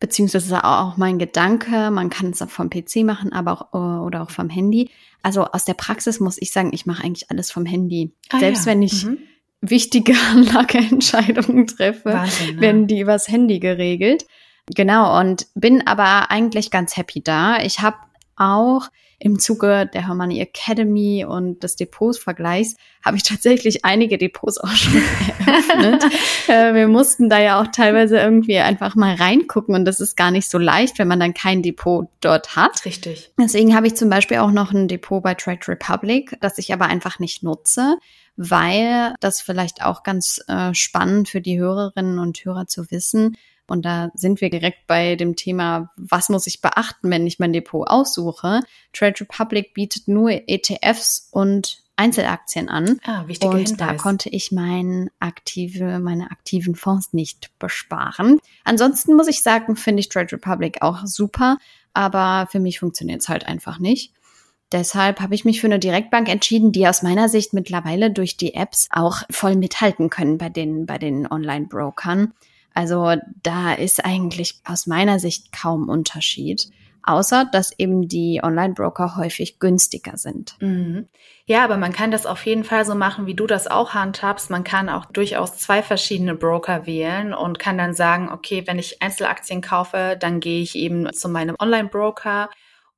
beziehungsweise 0.00 0.64
auch 0.64 0.96
mein 0.96 1.16
Gedanke, 1.16 1.92
man 1.92 2.10
kann 2.10 2.30
es 2.30 2.42
auch 2.42 2.50
vom 2.50 2.70
PC 2.70 3.04
machen, 3.04 3.32
aber 3.32 3.68
auch 3.72 4.02
oder 4.04 4.22
auch 4.22 4.30
vom 4.30 4.50
Handy. 4.50 4.90
Also 5.22 5.44
aus 5.44 5.64
der 5.64 5.74
Praxis 5.74 6.18
muss 6.18 6.38
ich 6.42 6.50
sagen, 6.50 6.72
ich 6.72 6.86
mache 6.86 7.04
eigentlich 7.04 7.30
alles 7.30 7.52
vom 7.52 7.64
Handy. 7.64 8.12
Ah, 8.30 8.40
Selbst 8.40 8.66
ja. 8.66 8.72
wenn 8.72 8.82
ich 8.82 9.04
mhm. 9.04 9.18
wichtige 9.60 10.14
Anlageentscheidungen 10.32 11.68
treffe, 11.68 12.12
Wahnsinn, 12.12 12.56
ne? 12.56 12.60
werden 12.60 12.86
die 12.88 12.98
übers 12.98 13.28
Handy 13.28 13.60
geregelt. 13.60 14.26
Genau, 14.74 15.20
und 15.20 15.46
bin 15.54 15.86
aber 15.86 16.32
eigentlich 16.32 16.72
ganz 16.72 16.96
happy 16.96 17.22
da. 17.22 17.60
Ich 17.62 17.78
habe 17.78 17.96
auch 18.34 18.88
im 19.18 19.38
Zuge 19.38 19.88
der 19.92 20.06
Hermanni 20.06 20.40
Academy 20.40 21.24
und 21.24 21.62
des 21.62 21.76
Depots-Vergleichs 21.76 22.76
habe 23.04 23.16
ich 23.16 23.22
tatsächlich 23.22 23.84
einige 23.84 24.18
Depots 24.18 24.58
auch 24.58 24.68
schon 24.68 24.94
eröffnet. 25.46 26.04
äh, 26.48 26.74
wir 26.74 26.88
mussten 26.88 27.30
da 27.30 27.40
ja 27.40 27.60
auch 27.60 27.68
teilweise 27.68 28.18
irgendwie 28.18 28.58
einfach 28.58 28.94
mal 28.94 29.14
reingucken 29.14 29.74
und 29.74 29.84
das 29.86 30.00
ist 30.00 30.16
gar 30.16 30.30
nicht 30.30 30.50
so 30.50 30.58
leicht, 30.58 30.98
wenn 30.98 31.08
man 31.08 31.20
dann 31.20 31.34
kein 31.34 31.62
Depot 31.62 32.08
dort 32.20 32.56
hat. 32.56 32.84
Richtig. 32.84 33.32
Deswegen 33.40 33.74
habe 33.74 33.86
ich 33.86 33.94
zum 33.94 34.10
Beispiel 34.10 34.38
auch 34.38 34.52
noch 34.52 34.72
ein 34.72 34.88
Depot 34.88 35.22
bei 35.22 35.34
Trade 35.34 35.66
Republic, 35.68 36.36
das 36.40 36.58
ich 36.58 36.72
aber 36.72 36.86
einfach 36.86 37.18
nicht 37.18 37.42
nutze, 37.42 37.96
weil 38.36 39.14
das 39.20 39.40
vielleicht 39.40 39.82
auch 39.82 40.02
ganz 40.02 40.42
äh, 40.46 40.74
spannend 40.74 41.28
für 41.30 41.40
die 41.40 41.58
Hörerinnen 41.58 42.18
und 42.18 42.44
Hörer 42.44 42.66
zu 42.66 42.90
wissen, 42.90 43.36
und 43.68 43.84
da 43.84 44.10
sind 44.14 44.40
wir 44.40 44.50
direkt 44.50 44.86
bei 44.86 45.16
dem 45.16 45.36
Thema, 45.36 45.90
was 45.96 46.28
muss 46.28 46.46
ich 46.46 46.60
beachten, 46.60 47.10
wenn 47.10 47.26
ich 47.26 47.38
mein 47.38 47.52
Depot 47.52 47.88
aussuche. 47.88 48.60
Trade 48.92 49.20
Republic 49.20 49.74
bietet 49.74 50.08
nur 50.08 50.30
ETFs 50.30 51.28
und 51.30 51.82
Einzelaktien 51.96 52.68
an. 52.68 53.00
Ah, 53.04 53.26
wichtiger 53.26 53.52
und 53.52 53.68
Hinweis. 53.68 53.76
da 53.76 53.94
konnte 53.94 54.28
ich 54.28 54.52
mein 54.52 55.10
aktive, 55.18 55.98
meine 55.98 56.30
aktiven 56.30 56.74
Fonds 56.74 57.12
nicht 57.12 57.50
besparen. 57.58 58.38
Ansonsten 58.64 59.16
muss 59.16 59.28
ich 59.28 59.42
sagen, 59.42 59.76
finde 59.76 60.00
ich 60.00 60.10
Trade 60.10 60.32
Republic 60.32 60.82
auch 60.82 61.06
super, 61.06 61.58
aber 61.94 62.46
für 62.50 62.60
mich 62.60 62.78
funktioniert 62.80 63.22
es 63.22 63.28
halt 63.28 63.46
einfach 63.46 63.78
nicht. 63.78 64.12
Deshalb 64.72 65.20
habe 65.20 65.34
ich 65.34 65.44
mich 65.44 65.60
für 65.60 65.68
eine 65.68 65.78
Direktbank 65.78 66.28
entschieden, 66.28 66.72
die 66.72 66.88
aus 66.88 67.02
meiner 67.02 67.28
Sicht 67.28 67.52
mittlerweile 67.52 68.10
durch 68.10 68.36
die 68.36 68.54
Apps 68.54 68.88
auch 68.90 69.22
voll 69.30 69.54
mithalten 69.54 70.10
können 70.10 70.38
bei 70.38 70.48
den, 70.48 70.86
bei 70.86 70.98
den 70.98 71.30
Online-Brokern. 71.30 72.32
Also 72.76 73.14
da 73.42 73.72
ist 73.72 74.04
eigentlich 74.04 74.60
aus 74.64 74.86
meiner 74.86 75.18
Sicht 75.18 75.50
kaum 75.50 75.88
Unterschied. 75.88 76.68
außer 77.06 77.44
dass 77.50 77.72
eben 77.78 78.08
die 78.08 78.40
Online-Broker 78.42 79.16
häufig 79.16 79.58
günstiger 79.60 80.16
sind. 80.16 80.56
Mhm. 80.60 81.06
Ja, 81.46 81.62
aber 81.64 81.76
man 81.76 81.92
kann 81.92 82.10
das 82.10 82.26
auf 82.26 82.44
jeden 82.44 82.64
Fall 82.64 82.84
so 82.84 82.96
machen, 82.96 83.26
wie 83.26 83.34
du 83.34 83.46
das 83.46 83.68
auch 83.68 83.94
handhabst. 83.94 84.50
Man 84.50 84.64
kann 84.64 84.88
auch 84.88 85.06
durchaus 85.06 85.56
zwei 85.56 85.82
verschiedene 85.82 86.34
Broker 86.34 86.84
wählen 86.84 87.32
und 87.32 87.60
kann 87.60 87.78
dann 87.78 87.94
sagen, 87.94 88.28
okay, 88.30 88.64
wenn 88.66 88.80
ich 88.80 89.00
Einzelaktien 89.00 89.60
kaufe, 89.60 90.16
dann 90.18 90.40
gehe 90.40 90.60
ich 90.60 90.74
eben 90.74 91.12
zu 91.12 91.28
meinem 91.28 91.56
Online-Broker 91.58 92.50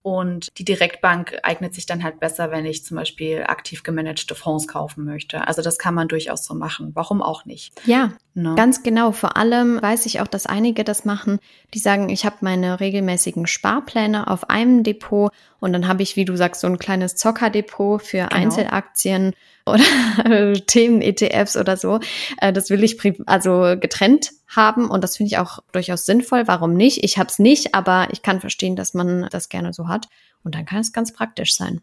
und 0.03 0.49
die 0.59 0.65
Direktbank 0.65 1.39
eignet 1.43 1.75
sich 1.75 1.85
dann 1.85 2.05
halt 2.05 2.21
besser, 2.21 2.51
wenn 2.51 2.65
ich 2.65 2.85
zum 2.85 2.97
Beispiel 2.97 3.45
aktiv 3.47 3.83
gemanagte 3.83 4.35
Fonds 4.35 4.69
kaufen 4.69 5.05
möchte. 5.05 5.47
Also 5.47 5.61
das 5.61 5.79
kann 5.79 5.95
man 5.95 6.09
durchaus 6.09 6.45
so 6.45 6.55
machen. 6.55 6.93
Warum 6.95 7.21
auch 7.21 7.45
nicht? 7.45 7.73
Ja, 7.85 8.13
ne? 8.35 8.55
ganz 8.57 8.83
genau. 8.83 9.13
Vor 9.13 9.37
allem 9.37 9.83
weiß 9.83 10.07
ich 10.07 10.21
auch, 10.21 10.29
dass 10.29 10.47
einige 10.47 10.85
das 10.85 11.05
machen, 11.05 11.41
die 11.75 11.81
sagen, 11.81 12.09
ich 12.09 12.25
habe 12.25 12.37
meine 12.41 12.81
regelmäßigen 12.81 13.47
Sparpläne 13.47 14.29
auf 14.29 14.49
einem 14.49 14.85
Depot 14.85 15.33
und 15.59 15.73
dann 15.73 15.89
habe 15.89 16.03
ich, 16.03 16.17
wie 16.17 16.25
du 16.25 16.37
sagst, 16.37 16.61
so 16.61 16.69
ein 16.69 16.79
kleines 16.79 17.17
Zockerdepot 17.17 18.01
für 18.01 18.19
genau. 18.19 18.35
Einzelaktien 18.35 19.35
oder 19.67 20.55
Themen-ETFs 20.67 21.57
oder 21.57 21.77
so. 21.77 21.99
Äh, 22.41 22.53
das 22.53 22.71
will 22.71 22.85
ich 22.85 22.99
also 23.27 23.75
getrennt 23.79 24.31
haben 24.49 24.91
und 24.91 25.05
das 25.05 25.17
finde 25.17 25.29
ich 25.29 25.39
auch 25.39 25.61
durchaus 25.73 26.07
sinnvoll. 26.07 26.47
Warum 26.47 26.75
nicht? 26.75 27.05
Ich 27.05 27.19
habe 27.19 27.29
es 27.29 27.39
nicht, 27.39 27.75
aber 27.75 28.09
ich 28.11 28.23
kann 28.23 28.41
verstehen, 28.41 28.77
dass 28.77 28.95
man 28.95 29.29
das 29.31 29.49
gerne 29.49 29.73
so 29.73 29.89
hat 29.89 30.09
und 30.43 30.55
dann 30.55 30.65
kann 30.65 30.81
es 30.81 30.93
ganz 30.93 31.13
praktisch 31.13 31.55
sein. 31.55 31.81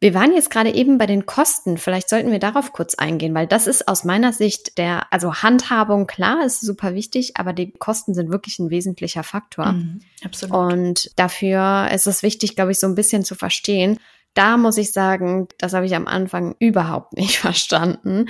Wir 0.00 0.14
waren 0.14 0.32
jetzt 0.32 0.50
gerade 0.50 0.72
eben 0.72 0.96
bei 0.96 1.06
den 1.06 1.26
Kosten. 1.26 1.76
Vielleicht 1.76 2.08
sollten 2.08 2.30
wir 2.30 2.38
darauf 2.38 2.72
kurz 2.72 2.94
eingehen, 2.94 3.34
weil 3.34 3.48
das 3.48 3.66
ist 3.66 3.88
aus 3.88 4.04
meiner 4.04 4.32
Sicht 4.32 4.78
der, 4.78 5.12
also 5.12 5.34
Handhabung, 5.34 6.06
klar, 6.06 6.44
ist 6.44 6.60
super 6.60 6.94
wichtig, 6.94 7.36
aber 7.36 7.52
die 7.52 7.72
Kosten 7.72 8.14
sind 8.14 8.30
wirklich 8.30 8.60
ein 8.60 8.70
wesentlicher 8.70 9.24
Faktor. 9.24 9.72
Mhm, 9.72 10.00
absolut. 10.24 10.54
Und 10.54 11.10
dafür 11.16 11.88
ist 11.92 12.06
es 12.06 12.22
wichtig, 12.22 12.54
glaube 12.54 12.70
ich, 12.70 12.78
so 12.78 12.86
ein 12.86 12.94
bisschen 12.94 13.24
zu 13.24 13.34
verstehen, 13.34 13.98
da 14.34 14.56
muss 14.56 14.76
ich 14.76 14.92
sagen, 14.92 15.48
das 15.58 15.72
habe 15.72 15.86
ich 15.86 15.94
am 15.96 16.06
Anfang 16.06 16.54
überhaupt 16.58 17.14
nicht 17.14 17.38
verstanden. 17.38 18.26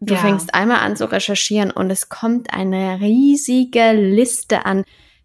Du 0.00 0.14
ja. 0.14 0.20
fängst 0.20 0.54
einmal 0.54 0.78
an 0.80 0.96
zu 0.96 1.10
recherchieren 1.10 1.70
und 1.70 1.90
es 1.90 2.08
kommt 2.08 2.52
eine 2.54 3.00
riesige 3.00 3.92
Liste 3.92 4.64
an. 4.64 4.84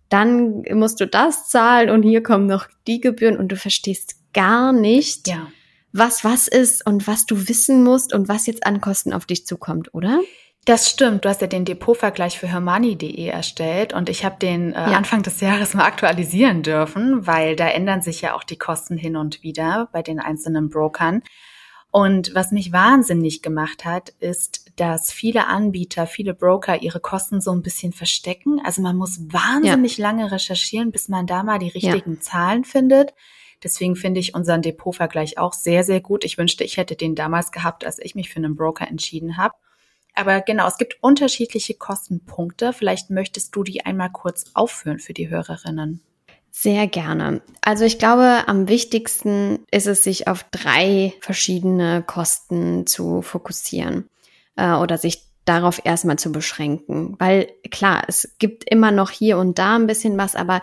Dann 0.10 0.64
musst 0.74 1.00
du 1.00 1.08
das 1.08 1.48
zahlen 1.48 1.90
und 1.90 2.04
hier 2.04 2.22
kommen 2.22 2.46
noch 2.46 2.68
die 2.88 3.00
Gebühren 3.00 3.38
und 3.38 3.50
du 3.50 3.56
verstehst 3.56 4.16
gar 4.34 4.74
nicht, 4.74 5.28
ja. 5.28 5.48
was 5.94 6.24
was 6.24 6.48
ist 6.48 6.86
und 6.86 7.08
was 7.08 7.26
du 7.26 7.48
wissen 7.48 7.84
musst 7.84 8.14
und 8.14 8.28
was 8.28 8.46
jetzt 8.46 8.66
an 8.66 8.82
Kosten 8.82 9.14
auf 9.14 9.26
dich 9.26 9.46
zukommt, 9.46 9.94
oder? 9.94 10.20
Das 10.66 10.90
stimmt. 10.90 11.24
Du 11.24 11.30
hast 11.30 11.42
ja 11.42 11.48
den 11.48 11.64
Depotvergleich 11.64 12.40
für 12.40 12.48
hermani.de 12.48 13.28
erstellt 13.28 13.94
und 13.94 14.10
ich 14.10 14.26
habe 14.26 14.38
den 14.40 14.74
äh, 14.74 14.78
ja. 14.78 14.98
Anfang 14.98 15.22
des 15.22 15.40
Jahres 15.40 15.76
mal 15.76 15.86
aktualisieren 15.86 16.64
dürfen, 16.64 17.28
weil 17.28 17.56
da 17.56 17.68
ändern 17.68 18.02
sich 18.02 18.22
ja 18.22 18.34
auch 18.36 18.44
die 18.44 18.58
Kosten 18.58 18.98
hin 18.98 19.16
und 19.16 19.44
wieder 19.44 19.90
bei 19.94 20.02
den 20.02 20.20
einzelnen 20.20 20.70
Brokern. 20.70 21.22
Und 21.92 22.34
was 22.34 22.52
mich 22.52 22.74
wahnsinnig 22.74 23.44
gemacht 23.44 23.86
hat, 23.86 24.10
ist, 24.20 24.72
dass 24.76 25.14
viele 25.14 25.48
Anbieter, 25.48 26.08
viele 26.08 26.34
Broker 26.34 26.82
ihre 26.82 27.00
Kosten 27.00 27.42
so 27.42 27.52
ein 27.52 27.62
bisschen 27.62 27.94
verstecken. 27.94 28.60
Also 28.66 28.82
man 28.82 28.98
muss 28.98 29.20
wahnsinnig 29.32 29.98
ja. 29.98 30.08
lange 30.08 30.32
recherchieren, 30.32 30.92
bis 30.92 31.10
man 31.10 31.28
da 31.28 31.44
mal 31.44 31.60
die 31.60 31.70
richtigen 31.70 32.16
ja. 32.16 32.20
Zahlen 32.20 32.66
findet. 32.66 33.14
Deswegen 33.64 33.96
finde 33.96 34.20
ich 34.20 34.34
unseren 34.34 34.64
Depotvergleich 34.64 35.38
auch 35.38 35.54
sehr, 35.54 35.84
sehr 35.84 36.02
gut. 36.02 36.26
Ich 36.26 36.38
wünschte, 36.38 36.64
ich 36.64 36.78
hätte 36.78 36.96
den 36.96 37.16
damals 37.16 37.52
gehabt, 37.52 37.86
als 37.86 38.00
ich 38.00 38.16
mich 38.16 38.30
für 38.30 38.38
einen 38.38 38.56
Broker 38.56 38.88
entschieden 38.88 39.38
habe. 39.38 39.54
Aber 40.16 40.42
genau, 40.42 40.68
es 40.68 40.78
gibt 40.78 40.98
unterschiedliche 41.02 41.74
Kostenpunkte. 41.74 42.74
Vielleicht 42.74 43.10
möchtest 43.10 43.56
du 43.56 43.64
die 43.64 43.86
einmal 43.86 44.10
kurz 44.12 44.46
aufführen 44.54 45.00
für 45.00 45.14
die 45.14 45.30
Hörerinnen. 45.30 46.02
Sehr 46.58 46.88
gerne. 46.88 47.42
Also 47.62 47.84
ich 47.84 48.00
glaube, 48.00 48.48
am 48.48 48.70
wichtigsten 48.70 49.66
ist 49.72 49.88
es, 49.88 50.06
sich 50.06 50.30
auf 50.30 50.46
drei 50.52 51.14
verschiedene 51.20 52.02
Kosten 52.02 52.88
zu 52.88 53.22
fokussieren 53.22 54.10
äh, 54.56 54.72
oder 54.72 54.98
sich 54.98 55.26
darauf 55.44 55.82
erstmal 55.86 56.18
zu 56.18 56.32
beschränken. 56.32 57.16
Weil 57.20 57.52
klar, 57.72 58.04
es 58.08 58.36
gibt 58.40 58.64
immer 58.70 58.92
noch 58.92 59.12
hier 59.12 59.38
und 59.38 59.60
da 59.60 59.76
ein 59.76 59.86
bisschen 59.86 60.18
was, 60.18 60.36
aber 60.36 60.62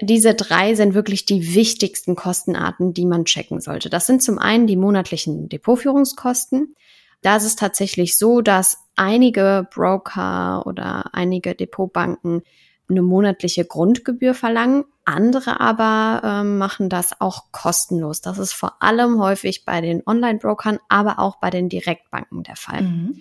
diese 0.00 0.34
drei 0.34 0.76
sind 0.76 0.94
wirklich 0.94 1.24
die 1.24 1.54
wichtigsten 1.54 2.14
Kostenarten, 2.14 2.94
die 2.94 3.06
man 3.06 3.24
checken 3.24 3.60
sollte. 3.60 3.90
Das 3.90 4.06
sind 4.06 4.22
zum 4.22 4.38
einen 4.38 4.68
die 4.68 4.76
monatlichen 4.76 5.48
Depotführungskosten. 5.48 6.76
Da 7.22 7.36
ist 7.36 7.44
es 7.44 7.56
tatsächlich 7.56 8.18
so, 8.18 8.40
dass 8.40 8.83
einige 8.96 9.66
Broker 9.72 10.66
oder 10.66 11.14
einige 11.14 11.54
Depotbanken 11.54 12.42
eine 12.88 13.02
monatliche 13.02 13.64
Grundgebühr 13.64 14.34
verlangen. 14.34 14.84
Andere 15.04 15.60
aber 15.60 16.22
ähm, 16.24 16.58
machen 16.58 16.88
das 16.88 17.20
auch 17.20 17.52
kostenlos. 17.52 18.20
Das 18.20 18.38
ist 18.38 18.52
vor 18.52 18.82
allem 18.82 19.20
häufig 19.20 19.64
bei 19.64 19.80
den 19.80 20.02
Online-Brokern, 20.06 20.78
aber 20.88 21.18
auch 21.18 21.36
bei 21.36 21.50
den 21.50 21.68
Direktbanken 21.68 22.42
der 22.42 22.56
Fall. 22.56 22.82
Mhm. 22.82 23.20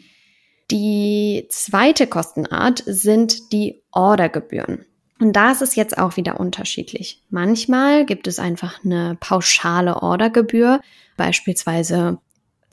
Die 0.71 1.47
zweite 1.49 2.07
Kostenart 2.07 2.83
sind 2.85 3.51
die 3.51 3.83
Ordergebühren. 3.91 4.85
Und 5.19 5.33
da 5.33 5.51
ist 5.51 5.61
es 5.61 5.75
jetzt 5.75 5.97
auch 5.97 6.17
wieder 6.17 6.39
unterschiedlich. 6.39 7.21
Manchmal 7.29 8.05
gibt 8.05 8.27
es 8.27 8.39
einfach 8.39 8.83
eine 8.83 9.15
pauschale 9.19 10.01
Ordergebühr, 10.01 10.81
beispielsweise 11.15 12.17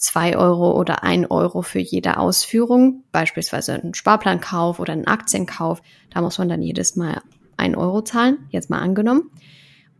zwei 0.00 0.37
Euro 0.37 0.73
oder 0.73 1.04
ein 1.04 1.26
Euro 1.26 1.62
für 1.62 1.78
jede 1.78 2.16
Ausführung, 2.16 3.04
beispielsweise 3.12 3.75
einen 3.75 3.95
Sparplankauf 3.95 4.80
oder 4.80 4.95
einen 4.95 5.07
Aktienkauf. 5.07 5.83
Da 6.09 6.23
muss 6.23 6.38
man 6.38 6.49
dann 6.49 6.62
jedes 6.62 6.97
Mal 6.97 7.23
ein 7.59 7.76
Euro 7.76 8.00
zahlen, 8.00 8.38
jetzt 8.49 8.71
mal 8.71 8.80
angenommen. 8.80 9.30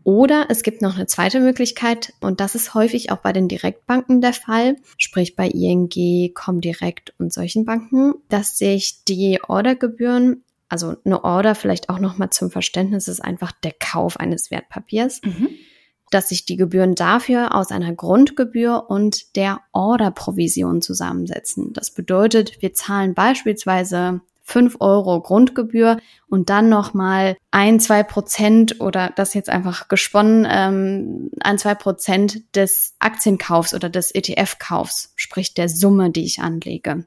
Oder 0.03 0.47
es 0.49 0.63
gibt 0.63 0.81
noch 0.81 0.97
eine 0.97 1.07
zweite 1.07 1.41
Möglichkeit 1.41 2.15
und 2.21 2.41
das 2.41 2.55
ist 2.55 2.73
häufig 2.73 3.13
auch 3.13 3.19
bei 3.19 3.35
den 3.35 3.49
Direktbanken 3.49 4.23
der 4.23 4.33
Fall, 4.33 4.77
sprich 4.97 5.37
bei 5.37 5.47
ING, 5.47 6.33
Comdirect 6.33 7.13
und 7.19 7.31
solchen 7.35 7.67
Banken, 7.67 8.15
dass 8.31 8.57
sich 8.57 9.05
die 9.05 9.39
Ordergebühren, 9.47 10.43
also 10.71 10.97
eine 11.05 11.23
Order 11.23 11.55
vielleicht 11.55 11.91
auch 11.91 11.99
nochmal 11.99 12.31
zum 12.31 12.51
Verständnis 12.51 13.09
ist 13.09 13.21
einfach 13.21 13.53
der 13.53 13.75
Kauf 13.79 14.17
eines 14.17 14.51
Wertpapiers. 14.51 15.21
Mhm 15.23 15.51
dass 16.11 16.29
sich 16.29 16.45
die 16.45 16.57
Gebühren 16.57 16.95
dafür 16.95 17.55
aus 17.55 17.71
einer 17.71 17.95
Grundgebühr 17.95 18.85
und 18.89 19.37
der 19.37 19.61
Orderprovision 19.73 20.83
zusammensetzen. 20.83 21.73
Das 21.73 21.93
bedeutet, 21.93 22.61
wir 22.61 22.75
zahlen 22.75 23.15
beispielsweise 23.15 24.21
5 24.51 24.77
Euro 24.81 25.21
Grundgebühr 25.21 25.99
und 26.29 26.51
dann 26.51 26.69
nochmal 26.69 27.37
ein, 27.53 27.79
zwei 27.79 28.03
Prozent 28.03 28.81
oder 28.81 29.13
das 29.15 29.33
jetzt 29.35 29.49
einfach 29.49 29.87
gesponnen, 29.87 30.47
ähm, 30.51 31.31
ein, 31.41 31.57
zwei 31.57 31.77
Prozent 31.77 32.57
des 32.57 32.95
Aktienkaufs 32.99 33.75
oder 33.75 33.89
des 33.89 34.13
ETF-Kaufs, 34.13 35.13
sprich 35.15 35.55
der 35.55 35.69
Summe, 35.69 36.11
die 36.11 36.25
ich 36.25 36.41
anlege. 36.41 37.07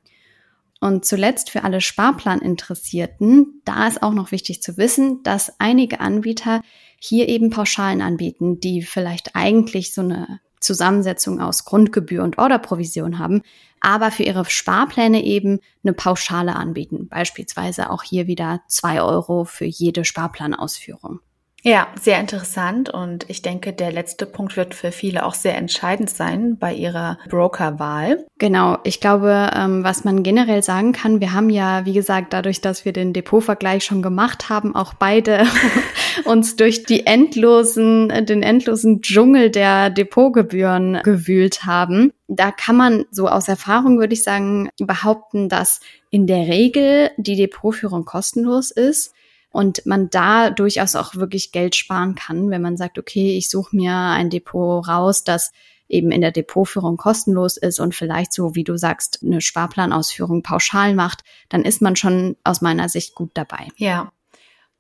Und 0.80 1.06
zuletzt 1.06 1.50
für 1.50 1.64
alle 1.64 1.80
Sparplaninteressierten, 1.80 3.62
da 3.66 3.88
ist 3.88 4.04
auch 4.04 4.14
noch 4.14 4.32
wichtig 4.32 4.62
zu 4.62 4.78
wissen, 4.78 5.24
dass 5.24 5.54
einige 5.60 6.00
Anbieter 6.00 6.62
hier 7.06 7.28
eben 7.28 7.50
Pauschalen 7.50 8.02
anbieten, 8.02 8.62
die 8.62 8.82
vielleicht 8.82 9.36
eigentlich 9.36 9.94
so 9.94 10.02
eine 10.02 10.40
Zusammensetzung 10.62 11.42
aus 11.42 11.66
Grundgebühr 11.66 12.24
und 12.24 12.38
Orderprovision 12.38 13.20
haben, 13.20 13.42
aber 13.82 14.10
für 14.10 14.24
ihre 14.24 14.46
Sparpläne 14.46 15.22
eben 15.22 15.60
eine 15.84 15.92
Pauschale 15.92 16.56
anbieten. 16.56 17.10
Beispielsweise 17.10 17.90
auch 17.90 18.04
hier 18.04 18.28
wieder 18.28 18.62
zwei 18.70 19.02
Euro 19.02 19.44
für 19.44 19.66
jede 19.66 20.06
Sparplanausführung. 20.06 21.20
Ja, 21.65 21.88
sehr 22.00 22.20
interessant 22.20 22.89
und 22.89 23.29
ich 23.29 23.41
denke, 23.41 23.72
der 23.72 23.89
letzte 23.93 24.25
Punkt 24.25 24.58
wird 24.58 24.75
für 24.75 24.91
viele 24.91 25.25
auch 25.25 25.34
sehr 25.34 25.55
entscheidend 25.55 26.10
sein 26.10 26.58
bei 26.58 26.74
ihrer 26.74 27.17
Brokerwahl. 27.29 28.25
Genau, 28.38 28.79
ich 28.84 29.00
glaube, 29.00 29.50
ähm, 29.55 29.82
was 29.82 30.03
man 30.03 30.24
generell 30.24 30.62
sagen 30.62 30.91
kann, 30.91 31.22
wir 31.22 31.32
haben 31.32 31.50
ja, 31.50 31.86
wie 31.86 31.93
gesagt, 31.93 32.34
dadurch, 32.34 32.60
dass 32.60 32.84
wir 32.84 32.91
den 32.91 33.13
Depotvergleich 33.13 33.86
schon 33.86 34.01
gemacht 34.01 34.50
haben, 34.50 34.75
auch 34.75 34.93
beide 34.93 35.46
uns 36.25 36.58
durch 36.58 36.84
die 36.84 37.05
endlosen, 37.05 38.10
den 38.25 38.43
endlosen 38.43 39.01
Dschungel 39.01 39.50
der 39.50 39.89
Depotgebühren 39.89 41.00
gewühlt 41.03 41.65
haben. 41.65 42.12
Da 42.27 42.51
kann 42.51 42.75
man 42.75 43.05
so 43.10 43.29
aus 43.29 43.48
Erfahrung, 43.48 44.00
würde 44.00 44.15
ich 44.15 44.24
sagen, 44.24 44.67
behaupten, 44.79 45.48
dass 45.48 45.79
in 46.10 46.27
der 46.27 46.46
Regel 46.48 47.12
die 47.15 47.38
Depotführung 47.38 48.03
kostenlos 48.03 48.70
ist 48.70 49.12
und 49.54 49.86
man 49.86 50.10
da 50.10 50.50
durchaus 50.50 50.96
auch 50.96 51.16
wirklich 51.16 51.52
Geld 51.52 51.76
sparen 51.76 52.16
kann, 52.16 52.50
wenn 52.50 52.64
man 52.64 52.76
sagt, 52.76 52.98
okay, 52.98 53.38
ich 53.38 53.50
suche 53.50 53.76
mir 53.76 53.94
ein 53.94 54.32
Depot 54.32 54.86
raus, 54.86 55.24
das 55.24 55.52
eben 55.88 56.12
in 56.12 56.22
der 56.22 56.32
Depotführung 56.32 56.98
kostenlos 56.98 57.58
ist 57.58 57.80
und 57.80 57.94
vielleicht 57.94 58.34
so, 58.34 58.56
wie 58.56 58.64
du 58.64 58.78
sagst, 58.78 59.20
eine 59.22 59.42
Sparplanausführung 59.42 60.42
pauschal 60.42 60.96
macht, 60.96 61.24
dann 61.50 61.64
ist 61.64 61.84
man 61.84 61.96
schon 61.96 62.36
aus 62.44 62.62
meiner 62.62 62.90
Sicht 62.90 63.14
gut 63.14 63.30
dabei. 63.36 63.68
Ja, 63.78 64.12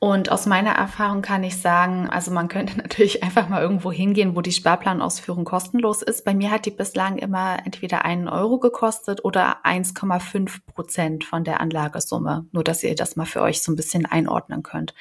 und 0.03 0.33
aus 0.33 0.47
meiner 0.47 0.71
Erfahrung 0.71 1.21
kann 1.21 1.45
ich 1.45 1.61
sagen, 1.61 2.09
also 2.09 2.29
man 2.29 2.49
könnte 2.49 2.77
natürlich 2.81 3.23
einfach 3.23 3.47
mal 3.47 3.61
irgendwo 3.61 3.89
hingehen, 3.89 4.35
wo 4.35 4.41
die 4.41 4.51
Sparplanausführung 4.51 5.45
kostenlos 5.45 6.01
ist. 6.01 6.25
Bei 6.25 6.33
mir 6.33 6.51
hat 6.51 6.65
die 6.65 6.71
bislang 6.71 7.17
immer 7.17 7.65
entweder 7.65 8.03
einen 8.03 8.27
Euro 8.27 8.59
gekostet 8.59 9.23
oder 9.23 9.65
1,5 9.65 10.59
Prozent 10.67 11.23
von 11.23 11.45
der 11.45 11.61
Anlagesumme. 11.61 12.45
Nur, 12.51 12.65
dass 12.65 12.83
ihr 12.83 12.95
das 12.95 13.15
mal 13.15 13.23
für 13.23 13.41
euch 13.41 13.61
so 13.61 13.71
ein 13.71 13.77
bisschen 13.77 14.05
einordnen 14.05 14.61
könnt. 14.61 14.93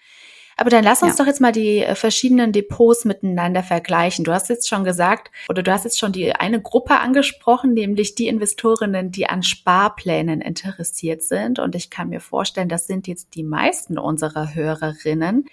Aber 0.56 0.70
dann 0.70 0.84
lass 0.84 1.02
uns 1.02 1.16
ja. 1.16 1.24
doch 1.24 1.28
jetzt 1.28 1.40
mal 1.40 1.52
die 1.52 1.78
äh, 1.78 1.94
verschiedenen 1.94 2.52
Depots 2.52 3.04
miteinander 3.04 3.62
vergleichen. 3.62 4.24
Du 4.24 4.32
hast 4.32 4.48
jetzt 4.48 4.68
schon 4.68 4.84
gesagt, 4.84 5.30
oder 5.48 5.62
du 5.62 5.72
hast 5.72 5.84
jetzt 5.84 5.98
schon 5.98 6.12
die 6.12 6.34
eine 6.34 6.60
Gruppe 6.60 6.98
angesprochen, 6.98 7.72
nämlich 7.74 8.14
die 8.14 8.28
Investorinnen, 8.28 9.10
die 9.10 9.28
an 9.28 9.42
Sparplänen 9.42 10.40
interessiert 10.40 11.22
sind. 11.22 11.58
Und 11.58 11.74
ich 11.74 11.90
kann 11.90 12.10
mir 12.10 12.20
vorstellen, 12.20 12.68
das 12.68 12.86
sind 12.86 13.06
jetzt 13.08 13.34
die 13.34 13.44
meisten 13.44 13.98
unserer 13.98 14.54
Hörerinnen. 14.54 15.46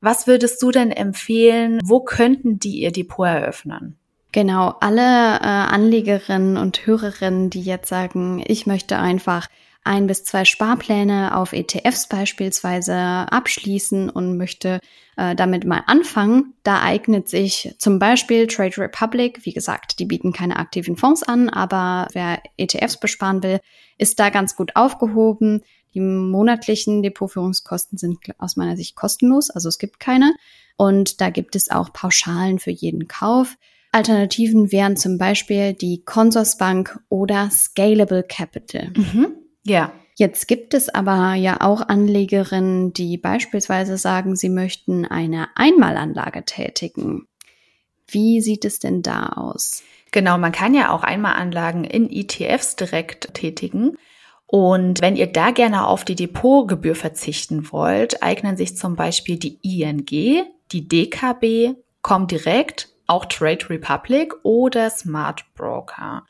Was 0.00 0.26
würdest 0.26 0.62
du 0.62 0.70
denn 0.70 0.90
empfehlen? 0.90 1.80
Wo 1.84 2.00
könnten 2.00 2.58
die 2.58 2.80
ihr 2.80 2.92
Depot 2.92 3.26
eröffnen? 3.26 3.96
Genau, 4.32 4.76
alle 4.80 5.02
äh, 5.02 5.42
Anlegerinnen 5.42 6.56
und 6.56 6.86
Hörerinnen, 6.86 7.50
die 7.50 7.62
jetzt 7.62 7.88
sagen, 7.88 8.42
ich 8.46 8.64
möchte 8.66 8.96
einfach 8.96 9.48
ein 9.82 10.06
bis 10.06 10.24
zwei 10.24 10.44
Sparpläne 10.44 11.36
auf 11.36 11.52
ETFs 11.52 12.08
beispielsweise 12.08 12.94
abschließen 12.94 14.10
und 14.10 14.36
möchte 14.36 14.80
äh, 15.16 15.34
damit 15.34 15.64
mal 15.64 15.82
anfangen, 15.86 16.54
da 16.62 16.82
eignet 16.82 17.28
sich 17.28 17.74
zum 17.78 17.98
Beispiel 17.98 18.46
Trade 18.46 18.76
Republic. 18.78 19.44
Wie 19.44 19.52
gesagt, 19.52 19.98
die 19.98 20.04
bieten 20.04 20.32
keine 20.32 20.56
aktiven 20.56 20.96
Fonds 20.96 21.22
an, 21.22 21.48
aber 21.48 22.08
wer 22.12 22.42
ETFs 22.56 22.98
besparen 22.98 23.42
will, 23.42 23.60
ist 23.96 24.18
da 24.18 24.30
ganz 24.30 24.54
gut 24.54 24.76
aufgehoben. 24.76 25.62
Die 25.94 26.00
monatlichen 26.00 27.02
Depotführungskosten 27.02 27.98
sind 27.98 28.18
aus 28.38 28.56
meiner 28.56 28.76
Sicht 28.76 28.96
kostenlos, 28.96 29.50
also 29.50 29.68
es 29.68 29.78
gibt 29.78 29.98
keine. 29.98 30.34
Und 30.76 31.20
da 31.20 31.30
gibt 31.30 31.56
es 31.56 31.70
auch 31.70 31.92
Pauschalen 31.92 32.58
für 32.58 32.70
jeden 32.70 33.08
Kauf. 33.08 33.56
Alternativen 33.92 34.70
wären 34.72 34.96
zum 34.96 35.18
Beispiel 35.18 35.72
die 35.72 36.02
Consorsbank 36.04 37.00
oder 37.08 37.50
Scalable 37.50 38.22
Capital. 38.22 38.92
Mhm. 38.96 39.39
Ja. 39.64 39.92
Jetzt 40.16 40.48
gibt 40.48 40.74
es 40.74 40.90
aber 40.90 41.34
ja 41.34 41.62
auch 41.62 41.80
Anlegerinnen, 41.80 42.92
die 42.92 43.16
beispielsweise 43.16 43.96
sagen, 43.96 44.36
sie 44.36 44.50
möchten 44.50 45.06
eine 45.06 45.48
Einmalanlage 45.54 46.44
tätigen. 46.44 47.26
Wie 48.06 48.42
sieht 48.42 48.66
es 48.66 48.80
denn 48.80 49.00
da 49.00 49.30
aus? 49.30 49.82
Genau, 50.10 50.36
man 50.36 50.52
kann 50.52 50.74
ja 50.74 50.90
auch 50.90 51.04
Einmalanlagen 51.04 51.84
in 51.84 52.10
ETFs 52.10 52.76
direkt 52.76 53.32
tätigen. 53.32 53.96
Und 54.46 55.00
wenn 55.00 55.16
ihr 55.16 55.28
da 55.28 55.52
gerne 55.52 55.86
auf 55.86 56.04
die 56.04 56.16
Depotgebühr 56.16 56.96
verzichten 56.96 57.70
wollt, 57.70 58.22
eignen 58.22 58.56
sich 58.56 58.76
zum 58.76 58.96
Beispiel 58.96 59.38
die 59.38 59.58
ING, 59.62 60.04
die 60.72 60.88
DKB, 60.88 61.76
Comdirect, 62.02 62.88
auch 63.06 63.26
Trade 63.26 63.70
Republic 63.70 64.34
oder 64.42 64.90
Smart 64.90 65.44
Broker. 65.54 66.26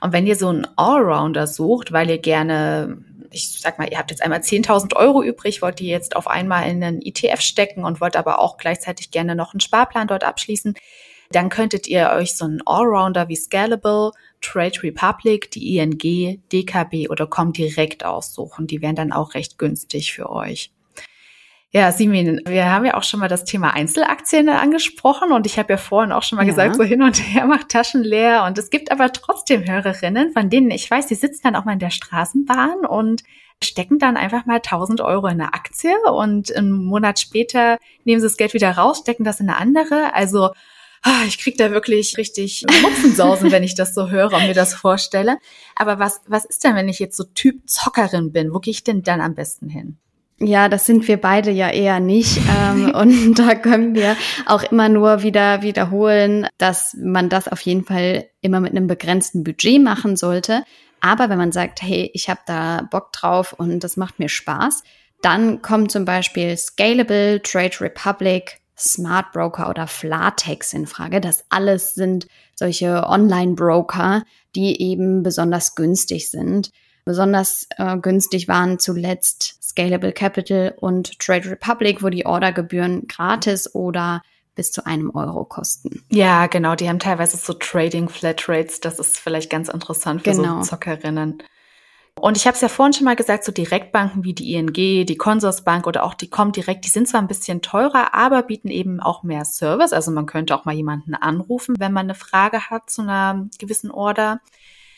Und 0.00 0.12
wenn 0.12 0.26
ihr 0.26 0.36
so 0.36 0.48
einen 0.48 0.66
Allrounder 0.76 1.46
sucht, 1.46 1.92
weil 1.92 2.10
ihr 2.10 2.18
gerne, 2.18 2.98
ich 3.30 3.60
sag 3.60 3.78
mal, 3.78 3.88
ihr 3.90 3.98
habt 3.98 4.10
jetzt 4.10 4.22
einmal 4.22 4.40
10.000 4.40 4.96
Euro 4.96 5.22
übrig, 5.22 5.62
wollt 5.62 5.80
ihr 5.80 5.88
jetzt 5.88 6.16
auf 6.16 6.26
einmal 6.26 6.68
in 6.70 6.82
einen 6.82 7.02
ETF 7.02 7.40
stecken 7.40 7.84
und 7.84 8.00
wollt 8.00 8.16
aber 8.16 8.38
auch 8.38 8.56
gleichzeitig 8.56 9.10
gerne 9.10 9.34
noch 9.34 9.52
einen 9.52 9.60
Sparplan 9.60 10.08
dort 10.08 10.24
abschließen, 10.24 10.74
dann 11.32 11.48
könntet 11.48 11.86
ihr 11.86 12.10
euch 12.10 12.36
so 12.36 12.44
einen 12.44 12.60
Allrounder 12.66 13.28
wie 13.28 13.36
Scalable, 13.36 14.10
Trade 14.40 14.82
Republic, 14.82 15.50
die 15.50 15.76
ING, 15.76 16.42
DKB 16.52 17.08
oder 17.08 17.26
Com 17.26 17.52
direkt 17.52 18.04
aussuchen. 18.04 18.66
Die 18.66 18.82
wären 18.82 18.96
dann 18.96 19.12
auch 19.12 19.34
recht 19.34 19.58
günstig 19.58 20.12
für 20.12 20.30
euch. 20.30 20.72
Ja, 21.72 21.92
Simin, 21.92 22.40
wir 22.46 22.68
haben 22.68 22.84
ja 22.84 22.94
auch 22.94 23.04
schon 23.04 23.20
mal 23.20 23.28
das 23.28 23.44
Thema 23.44 23.72
Einzelaktien 23.74 24.48
angesprochen 24.48 25.30
und 25.30 25.46
ich 25.46 25.56
habe 25.56 25.74
ja 25.74 25.76
vorhin 25.76 26.10
auch 26.10 26.24
schon 26.24 26.36
mal 26.36 26.42
ja. 26.42 26.50
gesagt, 26.50 26.74
so 26.74 26.82
hin 26.82 27.00
und 27.00 27.14
her 27.14 27.46
macht 27.46 27.68
Taschen 27.68 28.02
leer 28.02 28.42
und 28.44 28.58
es 28.58 28.70
gibt 28.70 28.90
aber 28.90 29.12
trotzdem 29.12 29.64
Hörerinnen, 29.64 30.32
von 30.32 30.50
denen 30.50 30.72
ich 30.72 30.90
weiß, 30.90 31.06
die 31.06 31.14
sitzen 31.14 31.42
dann 31.44 31.54
auch 31.54 31.64
mal 31.64 31.74
in 31.74 31.78
der 31.78 31.90
Straßenbahn 31.90 32.86
und 32.86 33.22
stecken 33.62 34.00
dann 34.00 34.16
einfach 34.16 34.46
mal 34.46 34.56
1000 34.56 35.00
Euro 35.00 35.28
in 35.28 35.40
eine 35.40 35.54
Aktie 35.54 35.94
und 36.12 36.54
einen 36.56 36.72
Monat 36.72 37.20
später 37.20 37.78
nehmen 38.04 38.20
sie 38.20 38.26
das 38.26 38.36
Geld 38.36 38.52
wieder 38.52 38.72
raus, 38.72 38.98
stecken 38.98 39.22
das 39.22 39.38
in 39.38 39.48
eine 39.48 39.58
andere. 39.58 40.12
Also 40.12 40.50
ah, 41.02 41.22
ich 41.28 41.38
krieg 41.38 41.56
da 41.56 41.70
wirklich 41.70 42.16
richtig 42.16 42.64
Mupfensausen, 42.82 43.50
wenn 43.52 43.62
ich 43.62 43.76
das 43.76 43.94
so 43.94 44.08
höre 44.08 44.32
und 44.32 44.46
mir 44.48 44.54
das 44.54 44.74
vorstelle. 44.74 45.38
Aber 45.76 46.00
was, 46.00 46.20
was 46.26 46.44
ist 46.46 46.64
denn, 46.64 46.74
wenn 46.74 46.88
ich 46.88 46.98
jetzt 46.98 47.16
so 47.16 47.22
Typ 47.22 47.68
Zockerin 47.68 48.32
bin? 48.32 48.52
Wo 48.52 48.58
gehe 48.58 48.72
ich 48.72 48.82
denn 48.82 49.04
dann 49.04 49.20
am 49.20 49.36
besten 49.36 49.68
hin? 49.68 49.98
Ja, 50.42 50.70
das 50.70 50.86
sind 50.86 51.06
wir 51.06 51.20
beide 51.20 51.50
ja 51.50 51.68
eher 51.68 52.00
nicht. 52.00 52.40
Ähm, 52.48 52.90
und 52.94 53.34
da 53.38 53.54
können 53.54 53.94
wir 53.94 54.16
auch 54.46 54.62
immer 54.62 54.88
nur 54.88 55.22
wieder 55.22 55.62
wiederholen, 55.62 56.46
dass 56.56 56.96
man 56.98 57.28
das 57.28 57.46
auf 57.46 57.60
jeden 57.60 57.84
Fall 57.84 58.26
immer 58.40 58.60
mit 58.60 58.70
einem 58.70 58.86
begrenzten 58.86 59.44
Budget 59.44 59.82
machen 59.82 60.16
sollte. 60.16 60.64
Aber 61.00 61.28
wenn 61.28 61.38
man 61.38 61.52
sagt, 61.52 61.82
hey, 61.82 62.10
ich 62.14 62.28
habe 62.28 62.40
da 62.46 62.86
Bock 62.90 63.12
drauf 63.12 63.52
und 63.52 63.84
das 63.84 63.96
macht 63.96 64.18
mir 64.18 64.28
Spaß, 64.28 64.82
dann 65.22 65.60
kommen 65.60 65.88
zum 65.88 66.04
Beispiel 66.04 66.56
Scalable, 66.56 67.42
Trade 67.42 67.80
Republic, 67.80 68.60
Smart 68.78 69.32
Broker 69.32 69.68
oder 69.68 69.86
Flatex 69.86 70.72
in 70.72 70.86
Frage. 70.86 71.20
Das 71.20 71.44
alles 71.50 71.94
sind 71.94 72.26
solche 72.54 73.04
Online-Broker, 73.06 74.22
die 74.54 74.80
eben 74.80 75.22
besonders 75.22 75.74
günstig 75.74 76.30
sind. 76.30 76.70
Besonders 77.04 77.66
äh, 77.76 77.96
günstig 77.98 78.48
waren 78.48 78.78
zuletzt 78.78 79.59
Scalable 79.80 80.12
Capital 80.12 80.74
und 80.78 81.18
Trade 81.18 81.50
Republic, 81.50 82.02
wo 82.02 82.10
die 82.10 82.26
Ordergebühren 82.26 83.06
gratis 83.08 83.74
oder 83.74 84.22
bis 84.54 84.72
zu 84.72 84.84
einem 84.84 85.10
Euro 85.14 85.44
kosten. 85.44 86.04
Ja, 86.10 86.48
genau. 86.48 86.74
Die 86.74 86.88
haben 86.88 86.98
teilweise 86.98 87.38
so 87.38 87.54
Trading 87.54 88.08
Flatrates. 88.10 88.80
Das 88.80 88.98
ist 88.98 89.18
vielleicht 89.18 89.48
ganz 89.48 89.68
interessant 89.70 90.22
für 90.22 90.32
genau. 90.32 90.62
so 90.62 90.70
Zockerinnen. 90.70 91.42
Und 92.20 92.36
ich 92.36 92.46
habe 92.46 92.56
es 92.56 92.60
ja 92.60 92.68
vorhin 92.68 92.92
schon 92.92 93.06
mal 93.06 93.16
gesagt, 93.16 93.44
so 93.44 93.52
Direktbanken 93.52 94.24
wie 94.24 94.34
die 94.34 94.52
ING, 94.52 94.72
die 94.74 95.16
Consorsbank 95.16 95.86
oder 95.86 96.04
auch 96.04 96.12
die 96.12 96.28
Comdirect, 96.28 96.84
die 96.84 96.90
sind 96.90 97.08
zwar 97.08 97.22
ein 97.22 97.28
bisschen 97.28 97.62
teurer, 97.62 98.14
aber 98.14 98.42
bieten 98.42 98.68
eben 98.68 99.00
auch 99.00 99.22
mehr 99.22 99.46
Service. 99.46 99.94
Also 99.94 100.10
man 100.10 100.26
könnte 100.26 100.54
auch 100.54 100.66
mal 100.66 100.74
jemanden 100.74 101.14
anrufen, 101.14 101.76
wenn 101.78 101.92
man 101.92 102.06
eine 102.06 102.14
Frage 102.14 102.68
hat 102.68 102.90
zu 102.90 103.02
einer 103.02 103.48
gewissen 103.58 103.90
Order. 103.90 104.40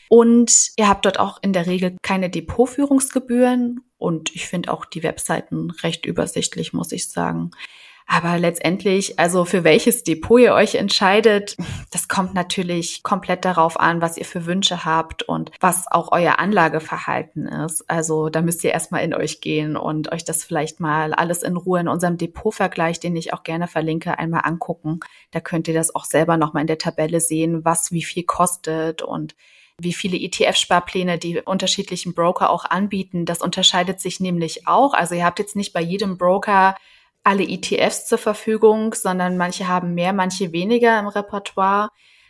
Und 0.09 0.71
ihr 0.75 0.89
habt 0.89 1.05
dort 1.05 1.19
auch 1.19 1.39
in 1.41 1.53
der 1.53 1.67
Regel 1.67 1.95
keine 2.01 2.29
Depotführungsgebühren. 2.29 3.81
Und 4.03 4.35
ich 4.35 4.47
finde 4.47 4.71
auch 4.73 4.83
die 4.83 5.01
Webseiten 5.01 5.71
recht 5.71 6.05
übersichtlich, 6.05 6.73
muss 6.73 6.91
ich 6.91 7.09
sagen. 7.09 7.51
Aber 8.05 8.37
letztendlich, 8.37 9.17
also 9.17 9.45
für 9.45 9.63
welches 9.63 10.03
Depot 10.03 10.41
ihr 10.41 10.53
euch 10.53 10.75
entscheidet, 10.75 11.55
das 11.89 12.09
kommt 12.09 12.33
natürlich 12.33 13.01
komplett 13.01 13.45
darauf 13.45 13.79
an, 13.79 14.01
was 14.01 14.17
ihr 14.17 14.25
für 14.25 14.45
Wünsche 14.45 14.83
habt 14.83 15.23
und 15.23 15.51
was 15.61 15.89
auch 15.89 16.11
euer 16.11 16.37
Anlageverhalten 16.37 17.47
ist. 17.47 17.89
Also 17.89 18.27
da 18.27 18.41
müsst 18.41 18.65
ihr 18.65 18.71
erstmal 18.71 19.05
in 19.05 19.13
euch 19.13 19.39
gehen 19.39 19.77
und 19.77 20.11
euch 20.11 20.25
das 20.25 20.43
vielleicht 20.43 20.81
mal 20.81 21.13
alles 21.13 21.41
in 21.43 21.55
Ruhe 21.55 21.79
in 21.79 21.87
unserem 21.87 22.17
Depotvergleich, 22.17 22.99
den 22.99 23.15
ich 23.15 23.31
auch 23.31 23.43
gerne 23.43 23.69
verlinke, 23.69 24.19
einmal 24.19 24.41
angucken. 24.43 24.99
Da 25.31 25.39
könnt 25.39 25.69
ihr 25.69 25.73
das 25.73 25.95
auch 25.95 26.05
selber 26.05 26.35
nochmal 26.35 26.61
in 26.61 26.67
der 26.67 26.77
Tabelle 26.77 27.21
sehen, 27.21 27.63
was 27.63 27.93
wie 27.93 28.03
viel 28.03 28.23
kostet 28.23 29.01
und 29.01 29.33
wie 29.79 29.93
viele 29.93 30.17
ETF-Sparpläne 30.17 31.17
die 31.17 31.41
unterschiedlichen 31.41 32.13
Broker 32.13 32.49
auch 32.49 32.65
anbieten. 32.65 33.25
Das 33.25 33.41
unterscheidet 33.41 33.99
sich 33.99 34.19
nämlich 34.19 34.67
auch. 34.67 34.93
Also 34.93 35.15
ihr 35.15 35.25
habt 35.25 35.39
jetzt 35.39 35.55
nicht 35.55 35.73
bei 35.73 35.81
jedem 35.81 36.17
Broker 36.17 36.75
alle 37.23 37.43
ETFs 37.43 38.05
zur 38.05 38.17
Verfügung, 38.17 38.93
sondern 38.93 39.37
manche 39.37 39.67
haben 39.67 39.93
mehr, 39.93 40.13
manche 40.13 40.51
weniger 40.51 40.99
im 40.99 41.07
Repertoire. 41.07 41.89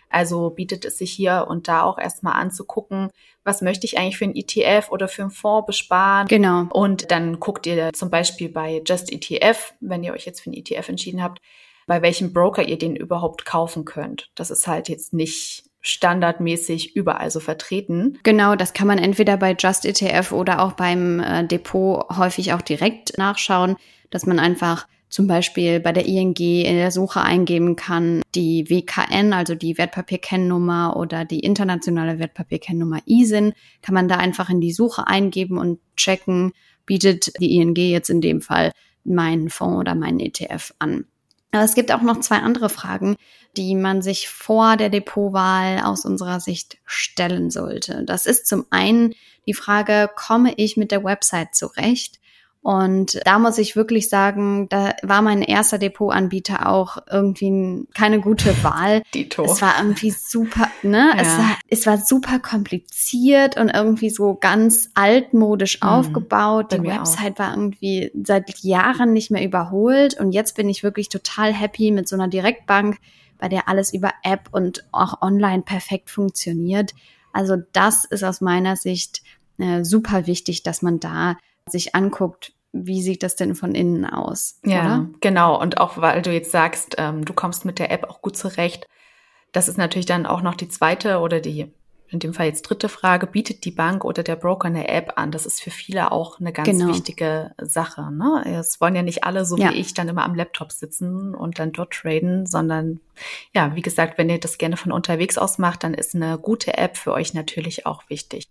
Also 0.09 0.51
bietet 0.51 0.85
es 0.85 0.99
sich 0.99 1.11
hier 1.11 1.47
und 1.49 1.67
da 1.67 1.81
auch 1.81 1.97
erstmal 1.97 2.33
an 2.33 2.51
zu 2.51 2.65
gucken, 2.65 3.09
was 3.43 3.61
möchte 3.61 3.87
ich 3.87 3.97
eigentlich 3.97 4.17
für 4.17 4.25
einen 4.25 4.35
ETF 4.35 4.91
oder 4.91 5.07
für 5.07 5.23
einen 5.23 5.31
Fonds 5.31 5.65
besparen. 5.65 6.27
Genau. 6.27 6.67
Und 6.71 7.09
dann 7.09 7.39
guckt 7.39 7.65
ihr 7.65 7.91
zum 7.93 8.11
Beispiel 8.11 8.49
bei 8.49 8.83
Just 8.85 9.11
ETF, 9.11 9.73
wenn 9.79 10.03
ihr 10.03 10.13
euch 10.13 10.25
jetzt 10.25 10.41
für 10.41 10.51
einen 10.51 10.59
ETF 10.59 10.89
entschieden 10.89 11.23
habt, 11.23 11.41
bei 11.87 12.01
welchem 12.03 12.31
Broker 12.31 12.63
ihr 12.63 12.77
den 12.77 12.95
überhaupt 12.95 13.43
kaufen 13.43 13.85
könnt. 13.85 14.29
Das 14.35 14.51
ist 14.51 14.67
halt 14.67 14.87
jetzt 14.87 15.13
nicht 15.13 15.62
standardmäßig 15.83 16.95
überall 16.95 17.29
so 17.29 17.39
vertreten. 17.39 18.17
Genau, 18.23 18.55
das 18.55 18.73
kann 18.73 18.87
man 18.87 18.97
entweder 18.97 19.37
bei 19.37 19.55
Just 19.57 19.85
ETF 19.85 20.31
oder 20.31 20.61
auch 20.63 20.71
beim 20.71 21.19
äh, 21.19 21.45
Depot 21.45 22.05
häufig 22.17 22.53
auch 22.53 22.61
direkt 22.61 23.17
nachschauen, 23.17 23.75
dass 24.09 24.25
man 24.25 24.39
einfach 24.39 24.87
zum 25.09 25.27
Beispiel 25.27 25.79
bei 25.79 25.91
der 25.91 26.07
ING 26.07 26.35
in 26.35 26.75
der 26.75 26.89
Suche 26.89 27.21
eingeben 27.21 27.75
kann, 27.75 28.23
die 28.33 28.67
WKN, 28.67 29.31
also 29.33 29.53
die 29.53 29.77
Wertpapierkennnummer 29.77 30.95
oder 30.97 31.23
die 31.23 31.41
internationale 31.41 32.17
Wertpapierkennnummer 32.17 33.01
ISIN, 33.05 33.53
kann 33.83 33.93
man 33.93 34.07
da 34.07 34.17
einfach 34.17 34.49
in 34.49 34.59
die 34.59 34.71
Suche 34.71 35.05
eingeben 35.05 35.59
und 35.59 35.79
checken, 35.95 36.53
bietet 36.87 37.39
die 37.39 37.57
ING 37.57 37.75
jetzt 37.75 38.09
in 38.09 38.21
dem 38.21 38.41
Fall 38.41 38.71
meinen 39.03 39.49
Fonds 39.49 39.81
oder 39.81 39.93
meinen 39.93 40.19
ETF 40.19 40.73
an. 40.79 41.05
Aber 41.53 41.63
es 41.63 41.75
gibt 41.75 41.91
auch 41.91 42.01
noch 42.01 42.19
zwei 42.19 42.37
andere 42.37 42.67
Fragen, 42.67 43.15
die 43.55 43.75
man 43.75 44.01
sich 44.01 44.27
vor 44.27 44.75
der 44.75 44.89
Depotwahl 44.89 45.81
aus 45.83 46.03
unserer 46.03 46.39
Sicht 46.39 46.77
stellen 46.85 47.51
sollte. 47.51 48.03
Das 48.05 48.25
ist 48.25 48.47
zum 48.47 48.65
einen 48.71 49.13
die 49.45 49.53
Frage, 49.53 50.09
komme 50.15 50.53
ich 50.57 50.77
mit 50.77 50.89
der 50.89 51.03
Website 51.03 51.53
zurecht? 51.53 52.19
Und 52.63 53.19
da 53.25 53.39
muss 53.39 53.57
ich 53.57 53.75
wirklich 53.75 54.07
sagen, 54.07 54.69
da 54.69 54.93
war 55.03 55.21
mein 55.21 55.41
erster 55.41 55.77
Depotanbieter 55.77 56.69
auch 56.69 56.97
irgendwie 57.11 57.85
keine 57.93 58.21
gute 58.21 58.51
Wahl. 58.63 59.03
Dito. 59.13 59.43
Es 59.43 59.61
war 59.61 59.73
irgendwie 59.77 60.11
super, 60.11 60.69
ne? 60.81 61.11
Ja. 61.13 61.21
Es, 61.21 61.37
war, 61.37 61.57
es 61.67 61.85
war 61.85 61.97
super 61.97 62.39
kompliziert 62.39 63.57
und 63.57 63.67
irgendwie 63.67 64.09
so 64.09 64.35
ganz 64.35 64.89
altmodisch 64.93 65.81
mhm. 65.81 65.89
aufgebaut. 65.89 66.71
Die 66.71 66.81
Website 66.83 67.33
auch. 67.33 67.39
war 67.39 67.51
irgendwie 67.51 68.11
seit 68.23 68.57
Jahren 68.63 69.11
nicht 69.11 69.29
mehr 69.29 69.43
überholt. 69.43 70.17
Und 70.17 70.31
jetzt 70.31 70.55
bin 70.55 70.69
ich 70.69 70.83
wirklich 70.83 71.09
total 71.09 71.51
happy 71.51 71.91
mit 71.91 72.07
so 72.07 72.15
einer 72.15 72.29
Direktbank, 72.29 72.97
bei 73.39 73.49
der 73.49 73.67
alles 73.67 73.93
über 73.93 74.13
App 74.23 74.47
und 74.53 74.85
auch 74.93 75.21
online 75.21 75.63
perfekt 75.63 76.09
funktioniert. 76.09 76.93
Also 77.33 77.57
das 77.73 78.05
ist 78.05 78.23
aus 78.23 78.39
meiner 78.39 78.77
Sicht 78.77 79.21
äh, 79.57 79.83
super 79.83 80.27
wichtig, 80.27 80.63
dass 80.63 80.81
man 80.81 81.01
da 81.01 81.35
sich 81.69 81.95
anguckt, 81.95 82.53
wie 82.73 83.01
sieht 83.01 83.23
das 83.23 83.35
denn 83.35 83.55
von 83.55 83.75
innen 83.75 84.05
aus? 84.05 84.59
Ja, 84.65 84.85
oder? 84.85 85.09
genau. 85.21 85.61
Und 85.61 85.79
auch 85.79 85.97
weil 85.97 86.21
du 86.21 86.31
jetzt 86.33 86.51
sagst, 86.51 86.95
ähm, 86.97 87.23
du 87.23 87.33
kommst 87.33 87.65
mit 87.65 87.79
der 87.79 87.91
App 87.91 88.09
auch 88.09 88.21
gut 88.21 88.35
zurecht. 88.35 88.87
Das 89.51 89.67
ist 89.67 89.77
natürlich 89.77 90.07
dann 90.07 90.25
auch 90.25 90.41
noch 90.41 90.55
die 90.55 90.67
zweite 90.67 91.19
oder 91.19 91.39
die, 91.39 91.71
in 92.09 92.17
dem 92.17 92.33
Fall 92.33 92.47
jetzt 92.47 92.63
dritte 92.63 92.89
Frage, 92.89 93.27
bietet 93.27 93.63
die 93.65 93.71
Bank 93.71 94.03
oder 94.03 94.23
der 94.23 94.35
Broker 94.35 94.67
eine 94.67 94.87
App 94.87 95.13
an? 95.17 95.29
Das 95.29 95.45
ist 95.45 95.61
für 95.61 95.69
viele 95.69 96.11
auch 96.11 96.39
eine 96.39 96.51
ganz 96.51 96.67
genau. 96.67 96.87
wichtige 96.87 97.51
Sache. 97.61 98.11
Ne? 98.11 98.43
Es 98.57 98.81
wollen 98.81 98.95
ja 98.95 99.03
nicht 99.03 99.23
alle, 99.23 99.45
so 99.45 99.55
ja. 99.55 99.69
wie 99.69 99.75
ich, 99.75 99.93
dann 99.93 100.09
immer 100.09 100.25
am 100.25 100.33
Laptop 100.33 100.71
sitzen 100.71 101.35
und 101.35 101.59
dann 101.59 101.73
dort 101.73 101.93
traden, 101.93 102.47
sondern 102.47 102.99
ja, 103.53 103.75
wie 103.75 103.83
gesagt, 103.83 104.17
wenn 104.17 104.31
ihr 104.31 104.39
das 104.39 104.57
gerne 104.57 104.77
von 104.77 104.91
unterwegs 104.91 105.37
aus 105.37 105.59
macht, 105.59 105.83
dann 105.83 105.93
ist 105.93 106.15
eine 106.15 106.39
gute 106.39 106.75
App 106.75 106.97
für 106.97 107.13
euch 107.13 107.35
natürlich 107.35 107.85
auch 107.85 108.09
wichtig. 108.09 108.49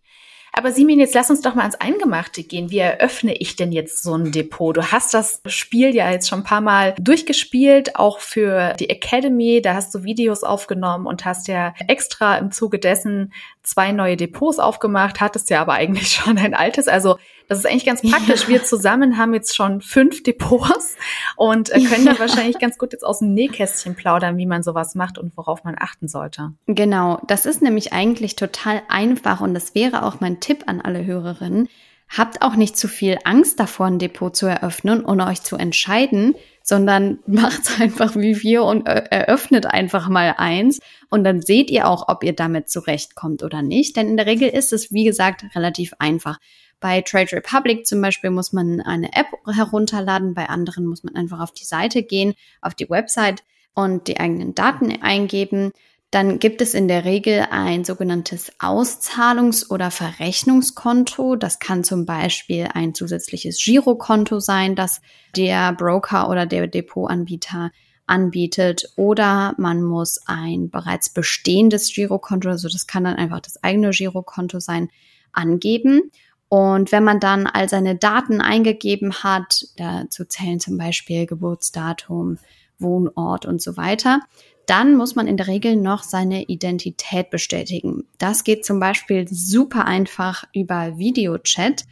Aber 0.55 0.71
Simin, 0.71 1.01
jetzt 1.01 1.15
lass 1.15 1.31
uns 1.31 1.41
doch 1.41 1.55
mal 1.55 1.62
ans 1.62 1.77
Eingemachte 1.77 2.43
gehen. 2.43 2.71
Wie 2.71 2.79
eröffne 2.79 3.35
ich 3.35 3.57
denn 3.57 3.73
jetzt 3.73 4.03
so 4.03 4.15
ein 4.15 4.33
Depot? 4.33 4.77
Du 4.77 4.93
hast 4.93 5.15
das 5.15 5.41
Spiel 5.47 5.95
ja 5.95 6.11
jetzt 6.11 6.29
schon 6.29 6.41
ein 6.41 6.45
paar 6.45 6.61
Mal 6.61 6.95
durchgespielt, 6.99 7.97
auch 7.97 8.19
für 8.19 8.75
die 8.75 8.91
Academy. 8.91 9.62
Da 9.62 9.73
hast 9.73 9.95
du 9.95 10.05
Videos 10.05 10.45
aufgenommen 10.45 11.07
und 11.07 11.25
hast 11.25 11.49
ja 11.49 11.73
extra 11.88 12.37
im 12.37 12.53
Zuge 12.53 12.79
dessen 12.79 13.33
zwei 13.62 13.93
neue 13.93 14.19
Depots 14.19 14.59
aufgemacht, 14.59 15.23
hattest 15.23 15.49
ja 15.49 15.62
aber 15.62 15.73
eigentlich 15.73 16.09
schon 16.12 16.37
ein 16.37 16.53
altes. 16.53 16.87
Also 16.87 17.17
das 17.53 17.61
ist 17.61 17.71
eigentlich 17.71 17.85
ganz 17.85 18.03
praktisch. 18.03 18.49
Wir 18.49 18.65
zusammen 18.65 19.19
haben 19.19 19.35
jetzt 19.35 19.55
schon 19.55 19.81
fünf 19.81 20.23
Depots 20.23 20.97
und 21.37 21.71
äh, 21.71 21.81
können 21.81 22.07
da 22.07 22.19
wahrscheinlich 22.19 22.59
ganz 22.59 22.79
gut 22.79 22.93
jetzt 22.93 23.05
aus 23.05 23.19
dem 23.19 23.35
Nähkästchen 23.35 23.95
plaudern, 23.95 24.38
wie 24.38 24.47
man 24.47 24.62
sowas 24.62 24.95
macht 24.95 25.19
und 25.19 25.37
worauf 25.37 25.65
man 25.65 25.77
achten 25.79 26.09
sollte. 26.09 26.53
Genau, 26.67 27.21
das 27.27 27.47
ist 27.47 27.62
nämlich 27.62 27.93
eigentlich 27.93 28.37
total 28.37 28.83
einfach 28.88 29.41
und 29.41 29.55
das 29.55 29.75
wäre 29.75 30.05
auch 30.05 30.21
mein 30.21 30.41
Tipp 30.41 30.65
an 30.67 30.81
alle 30.81 31.05
Hörerinnen. 31.05 31.69
Habt 32.09 32.43
auch 32.43 32.57
nicht 32.57 32.77
zu 32.77 32.88
viel 32.88 33.19
Angst 33.25 33.61
davor, 33.61 33.87
ein 33.87 33.99
Depot 33.99 34.35
zu 34.35 34.47
eröffnen 34.47 35.05
und 35.05 35.21
euch 35.21 35.43
zu 35.43 35.57
entscheiden, 35.57 36.35
sondern 36.72 37.18
macht's 37.26 37.78
einfach 37.82 38.16
wie 38.16 38.42
wir 38.42 38.64
und 38.64 38.87
eröffnet 38.87 39.66
einfach 39.66 40.08
mal 40.08 40.37
eins 40.38 40.78
und 41.11 41.22
dann 41.22 41.42
seht 41.42 41.70
ihr 41.70 41.87
auch, 41.87 42.08
ob 42.08 42.24
ihr 42.24 42.32
damit 42.32 42.70
zurechtkommt 42.70 43.42
oder 43.42 43.61
nicht. 43.61 43.94
Denn 43.94 44.08
in 44.08 44.16
der 44.16 44.24
Regel 44.24 44.48
ist 44.48 44.72
es, 44.72 44.90
wie 44.90 45.04
gesagt, 45.04 45.44
relativ 45.54 45.92
einfach. 45.98 46.38
Bei 46.80 47.02
Trade 47.02 47.30
Republic 47.32 47.87
zum 47.87 48.00
Beispiel 48.00 48.30
muss 48.30 48.54
man 48.54 48.80
eine 48.80 49.12
App 49.12 49.26
herunterladen, 49.54 50.32
bei 50.32 50.48
anderen 50.48 50.87
muss 50.87 51.04
man 51.04 51.14
einfach 51.14 51.40
auf 51.40 51.52
die 51.52 51.66
Seite 51.66 52.04
gehen, 52.04 52.32
auf 52.62 52.74
die 52.74 52.88
Website 52.88 53.42
und 53.74 54.08
die 54.08 54.18
eigenen 54.18 54.54
Daten 54.54 55.02
eingeben. 55.02 55.72
Dann 56.12 56.38
gibt 56.38 56.61
es 56.61 56.75
in 56.75 56.88
der 56.88 57.07
Regel 57.07 57.46
ein 57.51 57.85
sogenanntes 57.85 58.53
Auszahlungs- 58.61 59.70
oder 59.70 59.90
Verrechnungskonto. 59.90 61.37
Das 61.37 61.59
kann 61.59 61.85
zum 61.85 62.05
Beispiel 62.05 62.68
ein 62.75 62.94
zusätzliches 62.94 63.59
Girokonto 63.59 64.38
sein, 64.38 64.77
das 64.77 65.01
der 65.35 65.72
Broker 65.72 66.29
oder 66.29 66.44
der 66.44 66.66
Depotanbieter 66.66 67.70
anbietet. 68.07 68.92
Oder 68.96 69.55
man 69.57 69.83
muss 69.83 70.20
ein 70.27 70.68
bereits 70.68 71.09
bestehendes 71.09 71.90
Girokonto, 71.94 72.51
also 72.51 72.68
das 72.68 72.87
kann 72.87 73.05
dann 73.05 73.16
einfach 73.16 73.40
das 73.40 73.64
eigene 73.64 73.88
Girokonto 73.88 74.61
sein, 74.61 74.90
angeben. 75.33 76.11
Und 76.51 76.92
wenn 76.92 77.05
man 77.05 77.20
dann 77.20 77.46
all 77.46 77.70
seine 77.70 77.96
Daten 77.96 78.42
eingegeben 78.42 79.14
hat, 79.22 79.64
dazu 79.79 80.27
zählen 80.27 80.61
zum 80.61 80.77
Beispiel 80.77 81.25
Geburtsdatum, 81.25 82.37
Wohnort 82.79 83.46
und 83.46 83.62
so 83.62 83.79
weiter, 83.79 84.20
dann 84.66 84.96
muss 84.96 85.14
man 85.14 85.27
in 85.27 85.37
der 85.37 85.46
Regel 85.48 85.77
noch 85.77 86.03
seine 86.03 86.44
Identität 86.44 87.31
bestätigen. 87.31 88.05
Das 88.18 88.44
geht 88.44 88.64
zum 88.64 88.81
Beispiel 88.81 89.27
super 89.29 89.87
einfach 89.87 90.44
über 90.53 90.98
Videochat. 90.98 91.85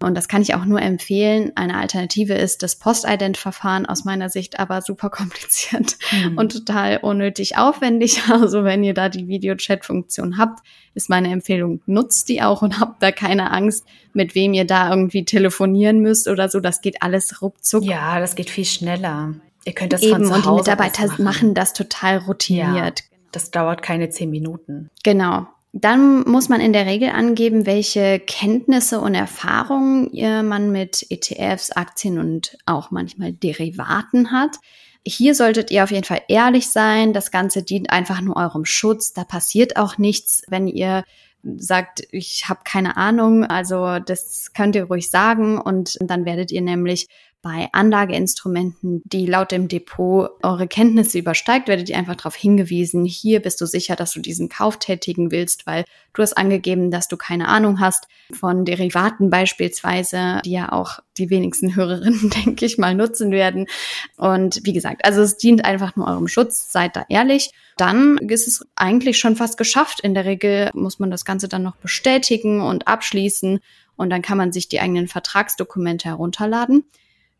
Und 0.00 0.14
das 0.14 0.28
kann 0.28 0.42
ich 0.42 0.54
auch 0.54 0.64
nur 0.64 0.80
empfehlen. 0.80 1.50
Eine 1.56 1.76
Alternative 1.76 2.34
ist 2.34 2.62
das 2.62 2.76
Postident-Verfahren 2.76 3.84
aus 3.84 4.04
meiner 4.04 4.28
Sicht 4.28 4.60
aber 4.60 4.80
super 4.80 5.10
kompliziert 5.10 5.96
mhm. 6.12 6.38
und 6.38 6.52
total 6.52 6.98
unnötig 6.98 7.56
aufwendig. 7.56 8.22
Also 8.28 8.62
wenn 8.62 8.84
ihr 8.84 8.94
da 8.94 9.08
die 9.08 9.26
Videochat-Funktion 9.26 10.38
habt, 10.38 10.60
ist 10.94 11.10
meine 11.10 11.32
Empfehlung, 11.32 11.80
nutzt 11.86 12.28
die 12.28 12.42
auch 12.42 12.62
und 12.62 12.78
habt 12.78 13.02
da 13.02 13.10
keine 13.10 13.50
Angst, 13.50 13.84
mit 14.12 14.36
wem 14.36 14.54
ihr 14.54 14.64
da 14.64 14.90
irgendwie 14.90 15.24
telefonieren 15.24 16.00
müsst 16.00 16.28
oder 16.28 16.48
so. 16.48 16.60
Das 16.60 16.80
geht 16.80 17.02
alles 17.02 17.42
ruckzuck. 17.42 17.82
Ja, 17.82 18.20
das 18.20 18.36
geht 18.36 18.50
viel 18.50 18.64
schneller. 18.64 19.34
Ihr 19.68 19.74
könnt 19.74 19.92
das 19.92 20.02
Eben, 20.02 20.14
von 20.14 20.24
zu 20.24 20.32
Hause 20.32 20.48
und 20.48 20.56
die 20.56 20.60
Mitarbeiter 20.70 21.06
machen. 21.06 21.24
machen. 21.24 21.54
das 21.54 21.74
total 21.74 22.18
routiniert. 22.18 23.00
Ja, 23.00 23.06
das 23.32 23.50
dauert 23.50 23.82
keine 23.82 24.08
zehn 24.08 24.30
Minuten. 24.30 24.90
Genau. 25.04 25.46
Dann 25.74 26.22
muss 26.22 26.48
man 26.48 26.62
in 26.62 26.72
der 26.72 26.86
Regel 26.86 27.10
angeben, 27.10 27.66
welche 27.66 28.18
Kenntnisse 28.18 29.00
und 29.00 29.14
Erfahrungen 29.14 30.10
man 30.48 30.72
mit 30.72 31.06
ETFs, 31.10 31.70
Aktien 31.70 32.18
und 32.18 32.56
auch 32.64 32.90
manchmal 32.90 33.32
Derivaten 33.32 34.32
hat. 34.32 34.56
Hier 35.06 35.34
solltet 35.34 35.70
ihr 35.70 35.84
auf 35.84 35.90
jeden 35.90 36.04
Fall 36.04 36.22
ehrlich 36.28 36.70
sein. 36.70 37.12
Das 37.12 37.30
Ganze 37.30 37.62
dient 37.62 37.90
einfach 37.90 38.22
nur 38.22 38.36
eurem 38.36 38.64
Schutz. 38.64 39.12
Da 39.12 39.24
passiert 39.24 39.76
auch 39.76 39.98
nichts, 39.98 40.42
wenn 40.48 40.66
ihr 40.66 41.04
sagt, 41.42 42.02
ich 42.10 42.48
habe 42.48 42.60
keine 42.64 42.96
Ahnung. 42.96 43.44
Also 43.44 43.98
das 43.98 44.52
könnt 44.54 44.74
ihr 44.74 44.84
ruhig 44.84 45.10
sagen 45.10 45.60
und 45.60 45.98
dann 46.00 46.24
werdet 46.24 46.50
ihr 46.50 46.62
nämlich 46.62 47.06
bei 47.40 47.68
Anlageinstrumenten, 47.72 49.02
die 49.04 49.26
laut 49.26 49.52
dem 49.52 49.68
Depot 49.68 50.30
eure 50.42 50.66
Kenntnisse 50.66 51.18
übersteigt, 51.18 51.68
werdet 51.68 51.88
ihr 51.88 51.96
einfach 51.96 52.16
darauf 52.16 52.34
hingewiesen, 52.34 53.04
hier 53.04 53.40
bist 53.40 53.60
du 53.60 53.66
sicher, 53.66 53.94
dass 53.94 54.12
du 54.12 54.20
diesen 54.20 54.48
Kauf 54.48 54.78
tätigen 54.78 55.30
willst, 55.30 55.66
weil 55.66 55.84
du 56.14 56.22
hast 56.22 56.36
angegeben, 56.36 56.90
dass 56.90 57.06
du 57.06 57.16
keine 57.16 57.48
Ahnung 57.48 57.78
hast 57.80 58.08
von 58.32 58.64
Derivaten 58.64 59.30
beispielsweise, 59.30 60.40
die 60.44 60.50
ja 60.50 60.72
auch 60.72 60.98
die 61.16 61.30
wenigsten 61.30 61.76
Hörerinnen, 61.76 62.30
denke 62.44 62.66
ich 62.66 62.76
mal, 62.76 62.94
nutzen 62.94 63.30
werden. 63.30 63.66
Und 64.16 64.60
wie 64.64 64.72
gesagt, 64.72 65.04
also 65.04 65.22
es 65.22 65.36
dient 65.36 65.64
einfach 65.64 65.94
nur 65.94 66.08
eurem 66.08 66.28
Schutz, 66.28 66.72
seid 66.72 66.96
da 66.96 67.04
ehrlich. 67.08 67.52
Dann 67.76 68.18
ist 68.18 68.48
es 68.48 68.66
eigentlich 68.74 69.18
schon 69.18 69.36
fast 69.36 69.56
geschafft. 69.56 70.00
In 70.00 70.14
der 70.14 70.24
Regel 70.24 70.70
muss 70.74 70.98
man 70.98 71.10
das 71.10 71.24
Ganze 71.24 71.48
dann 71.48 71.62
noch 71.62 71.76
bestätigen 71.76 72.60
und 72.60 72.88
abschließen 72.88 73.60
und 73.96 74.10
dann 74.10 74.22
kann 74.22 74.38
man 74.38 74.52
sich 74.52 74.68
die 74.68 74.80
eigenen 74.80 75.08
Vertragsdokumente 75.08 76.08
herunterladen. 76.08 76.84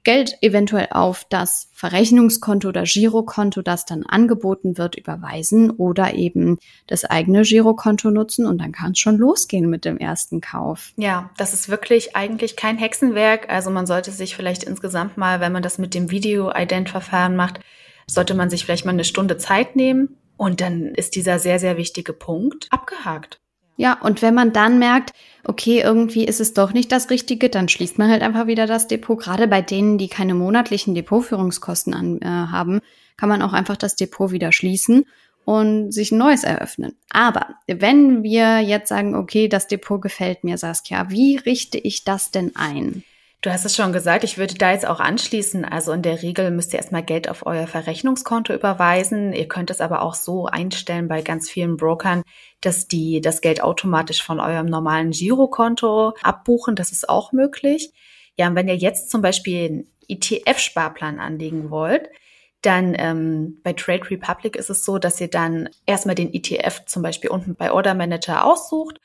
Geld 0.04 0.38
eventuell 0.40 0.88
auf 0.90 1.26
das 1.28 1.68
Verrechnungskonto 1.72 2.68
oder 2.68 2.84
Girokonto, 2.84 3.62
das 3.62 3.84
dann 3.84 4.04
angeboten 4.04 4.78
wird, 4.78 4.96
überweisen 4.96 5.70
oder 5.70 6.14
eben 6.14 6.58
das 6.87 7.04
eigene 7.04 7.42
Girokonto 7.42 8.11
nutzen 8.11 8.46
und 8.46 8.58
dann 8.58 8.72
kann 8.72 8.92
es 8.92 8.98
schon 8.98 9.18
losgehen 9.18 9.68
mit 9.68 9.84
dem 9.84 9.98
ersten 9.98 10.40
Kauf. 10.40 10.92
Ja, 10.96 11.30
das 11.37 11.52
ist 11.52 11.68
wirklich 11.68 12.16
eigentlich 12.16 12.56
kein 12.56 12.78
Hexenwerk. 12.78 13.50
Also 13.50 13.70
man 13.70 13.87
sollte 13.87 14.11
sich 14.11 14.34
vielleicht 14.34 14.64
insgesamt 14.64 15.16
mal, 15.16 15.40
wenn 15.40 15.52
man 15.52 15.62
das 15.62 15.78
mit 15.78 15.94
dem 15.94 16.11
Video-Ident-Verfahren 16.11 17.37
macht, 17.37 17.61
sollte 18.06 18.34
man 18.34 18.50
sich 18.50 18.64
vielleicht 18.64 18.87
mal 18.87 18.92
eine 18.92 19.04
Stunde 19.04 19.37
Zeit 19.37 19.76
nehmen 19.76 20.16
und 20.37 20.61
dann 20.61 20.94
ist 20.94 21.16
dieser 21.16 21.38
sehr, 21.38 21.58
sehr 21.58 21.76
wichtige 21.76 22.12
Punkt 22.12 22.68
abgehakt. 22.70 23.40
Ja, 23.81 23.97
und 24.03 24.23
wenn 24.23 24.35
man 24.35 24.53
dann 24.53 24.81
merkt, 24.81 25.12
okay, 25.45 25.81
irgendwie 25.81 26.25
ist 26.25 26.41
es 26.41 26.53
doch 26.53 26.73
nicht 26.73 26.91
das 26.91 27.11
Richtige, 27.11 27.49
dann 27.49 27.69
schließt 27.69 27.97
man 27.97 28.11
halt 28.11 28.23
einfach 28.23 28.49
wieder 28.49 28.67
das 28.67 28.88
Depot. 28.88 29.21
Gerade 29.21 29.47
bei 29.47 29.62
denen, 29.62 29.99
die 29.99 30.09
keine 30.09 30.35
monatlichen 30.35 30.97
Depotführungskosten 30.97 31.95
an, 31.95 32.21
äh, 32.21 32.27
haben, 32.27 32.81
kann 33.17 33.29
man 33.29 33.41
auch 33.41 33.53
einfach 33.53 33.77
das 33.77 33.95
Depot 33.95 34.33
wieder 34.33 34.51
schließen 34.51 35.05
und 35.45 35.93
sich 35.93 36.11
ein 36.11 36.19
neues 36.19 36.43
eröffnen. 36.43 36.97
Aber 37.11 37.55
wenn 37.69 38.25
wir 38.25 38.59
jetzt 38.59 38.88
sagen, 38.88 39.14
okay, 39.14 39.47
das 39.47 39.69
Depot 39.69 40.03
gefällt 40.03 40.43
mir, 40.43 40.59
Saskia, 40.59 41.09
wie 41.11 41.37
richte 41.37 41.79
ich 41.79 42.03
das 42.03 42.33
denn 42.33 42.57
ein? 42.57 43.05
Du 43.40 43.53
hast 43.53 43.64
es 43.64 43.77
schon 43.77 43.92
gesagt, 43.92 44.24
ich 44.24 44.37
würde 44.37 44.55
da 44.55 44.72
jetzt 44.72 44.87
auch 44.87 44.98
anschließen. 44.98 45.64
Also 45.64 45.92
in 45.92 46.03
der 46.03 46.22
Regel 46.22 46.51
müsst 46.51 46.72
ihr 46.72 46.81
erstmal 46.81 47.05
Geld 47.05 47.29
auf 47.29 47.46
euer 47.46 47.68
Verrechnungskonto 47.68 48.53
überweisen. 48.53 49.33
Ihr 49.33 49.46
könnt 49.46 49.70
es 49.70 49.81
aber 49.81 50.03
auch 50.03 50.14
so 50.14 50.46
einstellen 50.46 51.07
bei 51.07 51.22
ganz 51.22 51.48
vielen 51.48 51.77
Brokern, 51.77 52.24
dass 52.61 52.88
die 52.88 53.20
das 53.20 53.40
Geld 53.40 53.62
automatisch 53.62 54.24
von 54.24 54.40
eurem 54.40 54.66
normalen 54.66 55.12
Girokonto 55.12 56.14
abbuchen. 56.20 56.74
Das 56.74 56.90
ist 56.90 57.09
auch 57.09 57.31
möglich. 57.31 57.92
Ja, 58.37 58.48
und 58.48 58.57
wenn 58.57 58.66
ihr 58.66 58.77
jetzt 58.77 59.09
zum 59.09 59.22
Beispiel 59.22 59.66
einen 59.66 59.92
ETF-Sparplan 60.09 61.20
anlegen 61.20 61.70
wollt, 61.70 62.09
dann 62.62 62.96
ähm, 62.98 63.61
bei 63.62 63.72
Trade 63.72 64.11
Republic 64.11 64.57
ist 64.57 64.68
es 64.68 64.85
so, 64.85 64.98
dass 64.98 65.20
ihr 65.20 65.29
dann 65.29 65.68
erstmal 65.87 66.16
den 66.16 66.35
ETF 66.35 66.87
zum 66.87 67.05
Beispiel 67.05 67.31
unten 67.31 67.55
bei 67.55 67.70
Order 67.70 67.94
Manager 67.94 68.44
aussucht 68.44 68.98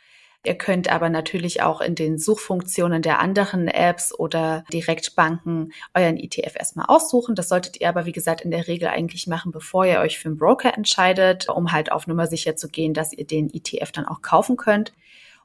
Ihr 0.45 0.55
könnt 0.55 0.91
aber 0.91 1.09
natürlich 1.09 1.61
auch 1.61 1.79
in 1.79 1.95
den 1.95 2.17
Suchfunktionen 2.17 3.01
der 3.01 3.19
anderen 3.19 3.69
Apps 3.69 4.13
oder 4.13 4.65
Direktbanken 4.73 5.71
euren 5.93 6.17
ETF 6.17 6.55
erstmal 6.57 6.87
aussuchen. 6.87 7.33
Das 7.33 7.47
solltet 7.47 7.79
ihr 7.79 7.87
aber, 7.87 8.05
wie 8.05 8.11
gesagt, 8.11 8.41
in 8.41 8.51
der 8.51 8.67
Regel 8.67 8.89
eigentlich 8.89 9.25
machen, 9.25 9.53
bevor 9.53 9.85
ihr 9.85 9.99
euch 9.99 10.19
für 10.19 10.27
einen 10.27 10.37
Broker 10.37 10.75
entscheidet, 10.75 11.47
um 11.47 11.71
halt 11.71 11.93
auf 11.93 12.07
Nummer 12.07 12.27
sicher 12.27 12.57
zu 12.57 12.67
gehen, 12.67 12.93
dass 12.93 13.13
ihr 13.13 13.25
den 13.25 13.49
ETF 13.53 13.93
dann 13.93 14.05
auch 14.05 14.21
kaufen 14.21 14.57
könnt. 14.57 14.91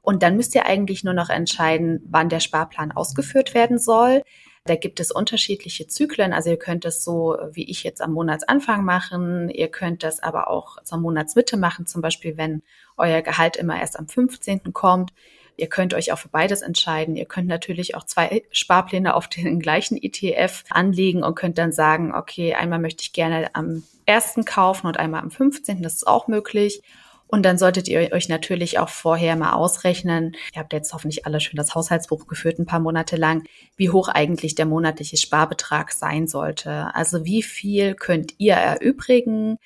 Und 0.02 0.24
dann 0.24 0.36
müsst 0.36 0.56
ihr 0.56 0.66
eigentlich 0.66 1.04
nur 1.04 1.14
noch 1.14 1.28
entscheiden, 1.28 2.02
wann 2.08 2.28
der 2.28 2.40
Sparplan 2.40 2.90
ausgeführt 2.90 3.54
werden 3.54 3.78
soll. 3.78 4.22
Da 4.68 4.76
gibt 4.76 5.00
es 5.00 5.10
unterschiedliche 5.10 5.86
Zyklen. 5.86 6.32
Also 6.32 6.50
ihr 6.50 6.58
könnt 6.58 6.84
es 6.84 7.02
so 7.02 7.36
wie 7.52 7.64
ich 7.64 7.82
jetzt 7.82 8.02
am 8.02 8.12
Monatsanfang 8.12 8.84
machen. 8.84 9.48
Ihr 9.48 9.68
könnt 9.68 10.02
das 10.02 10.22
aber 10.22 10.48
auch 10.48 10.82
zur 10.82 10.98
Monatsmitte 10.98 11.56
machen, 11.56 11.86
zum 11.86 12.02
Beispiel 12.02 12.36
wenn 12.36 12.62
euer 12.96 13.22
Gehalt 13.22 13.56
immer 13.56 13.80
erst 13.80 13.98
am 13.98 14.08
15. 14.08 14.72
kommt. 14.72 15.12
Ihr 15.56 15.68
könnt 15.68 15.92
euch 15.92 16.12
auch 16.12 16.18
für 16.18 16.28
beides 16.28 16.62
entscheiden. 16.62 17.16
Ihr 17.16 17.24
könnt 17.24 17.48
natürlich 17.48 17.96
auch 17.96 18.04
zwei 18.04 18.44
Sparpläne 18.50 19.14
auf 19.14 19.26
den 19.26 19.58
gleichen 19.60 19.96
ETF 20.00 20.64
anlegen 20.70 21.22
und 21.24 21.34
könnt 21.34 21.58
dann 21.58 21.72
sagen, 21.72 22.14
okay, 22.14 22.54
einmal 22.54 22.78
möchte 22.78 23.02
ich 23.02 23.12
gerne 23.12 23.54
am 23.54 23.82
ersten 24.06 24.44
kaufen 24.44 24.86
und 24.86 24.98
einmal 24.98 25.22
am 25.22 25.30
15. 25.30 25.82
Das 25.82 25.94
ist 25.94 26.06
auch 26.06 26.28
möglich. 26.28 26.82
Und 27.28 27.42
dann 27.44 27.58
solltet 27.58 27.88
ihr 27.88 28.10
euch 28.12 28.28
natürlich 28.28 28.78
auch 28.78 28.88
vorher 28.88 29.36
mal 29.36 29.52
ausrechnen, 29.52 30.34
ihr 30.54 30.60
habt 30.60 30.72
jetzt 30.72 30.92
hoffentlich 30.94 31.26
alle 31.26 31.40
schön 31.40 31.56
das 31.56 31.74
Haushaltsbuch 31.74 32.26
geführt, 32.26 32.58
ein 32.58 32.66
paar 32.66 32.80
Monate 32.80 33.16
lang, 33.16 33.44
wie 33.76 33.90
hoch 33.90 34.08
eigentlich 34.08 34.54
der 34.54 34.66
monatliche 34.66 35.18
Sparbetrag 35.18 35.92
sein 35.92 36.26
sollte. 36.26 36.94
Also 36.94 37.24
wie 37.26 37.42
viel 37.42 37.94
könnt 37.94 38.34
ihr 38.38 38.54
erübrigen? 38.54 39.58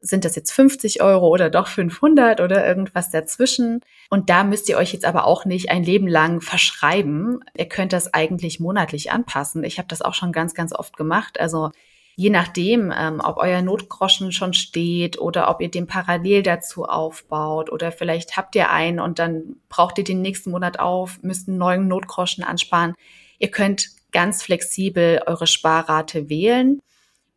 Sind 0.00 0.24
das 0.24 0.36
jetzt 0.36 0.52
50 0.52 1.00
Euro 1.00 1.28
oder 1.28 1.48
doch 1.48 1.68
500 1.68 2.40
oder 2.40 2.66
irgendwas 2.66 3.10
dazwischen? 3.10 3.80
Und 4.10 4.28
da 4.28 4.44
müsst 4.44 4.68
ihr 4.68 4.76
euch 4.76 4.92
jetzt 4.92 5.04
aber 5.04 5.26
auch 5.26 5.44
nicht 5.44 5.70
ein 5.70 5.84
Leben 5.84 6.08
lang 6.08 6.40
verschreiben. 6.40 7.40
Ihr 7.56 7.68
könnt 7.68 7.92
das 7.92 8.12
eigentlich 8.14 8.60
monatlich 8.60 9.10
anpassen. 9.10 9.64
Ich 9.64 9.78
habe 9.78 9.88
das 9.88 10.02
auch 10.02 10.14
schon 10.14 10.32
ganz, 10.32 10.54
ganz 10.54 10.72
oft 10.72 10.96
gemacht. 10.96 11.40
Also 11.40 11.70
je 12.16 12.30
nachdem, 12.30 12.92
ähm, 12.96 13.20
ob 13.22 13.36
euer 13.36 13.60
Notgroschen 13.60 14.32
schon 14.32 14.54
steht 14.54 15.20
oder 15.20 15.50
ob 15.50 15.60
ihr 15.60 15.70
den 15.70 15.86
parallel 15.86 16.42
dazu 16.42 16.86
aufbaut 16.86 17.70
oder 17.70 17.92
vielleicht 17.92 18.38
habt 18.38 18.56
ihr 18.56 18.70
einen 18.70 19.00
und 19.00 19.18
dann 19.18 19.56
braucht 19.68 19.98
ihr 19.98 20.04
den 20.04 20.22
nächsten 20.22 20.50
Monat 20.50 20.80
auf, 20.80 21.22
müsst 21.22 21.46
einen 21.46 21.58
neuen 21.58 21.88
Notgroschen 21.88 22.42
ansparen. 22.42 22.94
Ihr 23.38 23.50
könnt 23.50 23.90
ganz 24.12 24.42
flexibel 24.42 25.20
eure 25.26 25.46
Sparrate 25.46 26.30
wählen 26.30 26.80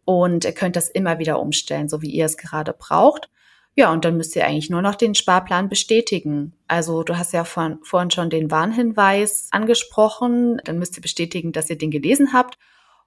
und 0.06 0.46
ihr 0.46 0.54
könnt 0.54 0.78
das 0.78 0.90
immer 0.90 1.20
wieder 1.20 1.42
umstellen, 1.42 1.90
so 1.90 2.02
wie 2.02 2.12
ihr 2.12 2.26
es 2.26 2.38
gerade 2.38 2.74
braucht. 2.74 3.30
Ja, 3.76 3.92
und 3.92 4.06
dann 4.06 4.16
müsst 4.16 4.36
ihr 4.36 4.46
eigentlich 4.46 4.70
nur 4.70 4.82
noch 4.82 4.96
den 4.96 5.14
Sparplan 5.14 5.68
bestätigen. 5.68 6.54
Also 6.68 7.04
du 7.04 7.18
hast 7.18 7.34
ja 7.34 7.44
vorhin 7.44 8.12
schon 8.12 8.30
den 8.30 8.50
Warnhinweis 8.50 9.50
angesprochen. 9.52 10.60
Dann 10.66 10.80
müsst 10.80 10.98
ihr 10.98 11.02
bestätigen, 11.02 11.52
dass 11.52 11.70
ihr 11.70 11.78
den 11.78 11.92
gelesen 11.92 12.34
habt. 12.34 12.58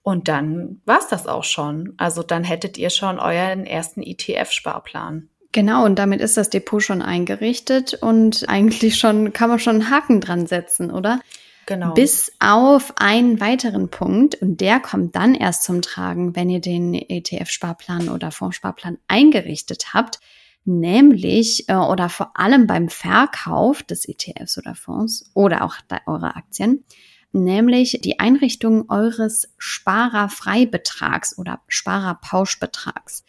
Und 0.02 0.28
dann 0.28 0.80
war's 0.84 1.08
das 1.08 1.26
auch 1.26 1.44
schon. 1.44 1.94
Also 1.96 2.22
dann 2.22 2.44
hättet 2.44 2.76
ihr 2.76 2.90
schon 2.90 3.18
euren 3.18 3.66
ersten 3.66 4.02
ETF-Sparplan. 4.02 5.28
Genau, 5.52 5.84
und 5.84 5.98
damit 5.98 6.20
ist 6.20 6.36
das 6.36 6.50
Depot 6.50 6.82
schon 6.82 7.02
eingerichtet 7.02 7.94
und 7.94 8.48
eigentlich 8.48 8.96
schon 8.96 9.34
kann 9.34 9.50
man 9.50 9.58
schon 9.58 9.82
einen 9.82 9.90
Haken 9.90 10.20
dran 10.20 10.46
setzen, 10.46 10.90
oder? 10.90 11.20
Genau. 11.66 11.92
Bis 11.92 12.32
auf 12.40 12.94
einen 12.96 13.38
weiteren 13.38 13.88
Punkt 13.88 14.34
und 14.36 14.60
der 14.60 14.80
kommt 14.80 15.14
dann 15.14 15.34
erst 15.34 15.62
zum 15.62 15.82
Tragen, 15.82 16.34
wenn 16.34 16.50
ihr 16.50 16.60
den 16.60 16.94
ETF-Sparplan 16.94 18.08
oder 18.08 18.32
Fondssparplan 18.32 18.98
eingerichtet 19.06 19.94
habt, 19.94 20.18
nämlich 20.64 21.68
äh, 21.68 21.74
oder 21.74 22.08
vor 22.08 22.32
allem 22.34 22.66
beim 22.66 22.88
Verkauf 22.88 23.82
des 23.82 24.08
ETFs 24.08 24.58
oder 24.58 24.74
Fonds 24.74 25.30
oder 25.34 25.62
auch 25.64 25.76
eurer 26.06 26.36
Aktien 26.36 26.84
nämlich 27.32 28.00
die 28.02 28.20
Einrichtung 28.20 28.88
eures 28.90 29.48
Sparerfreibetrags 29.58 31.38
oder 31.38 31.60
Sparerpauschbetrags. 31.68 33.24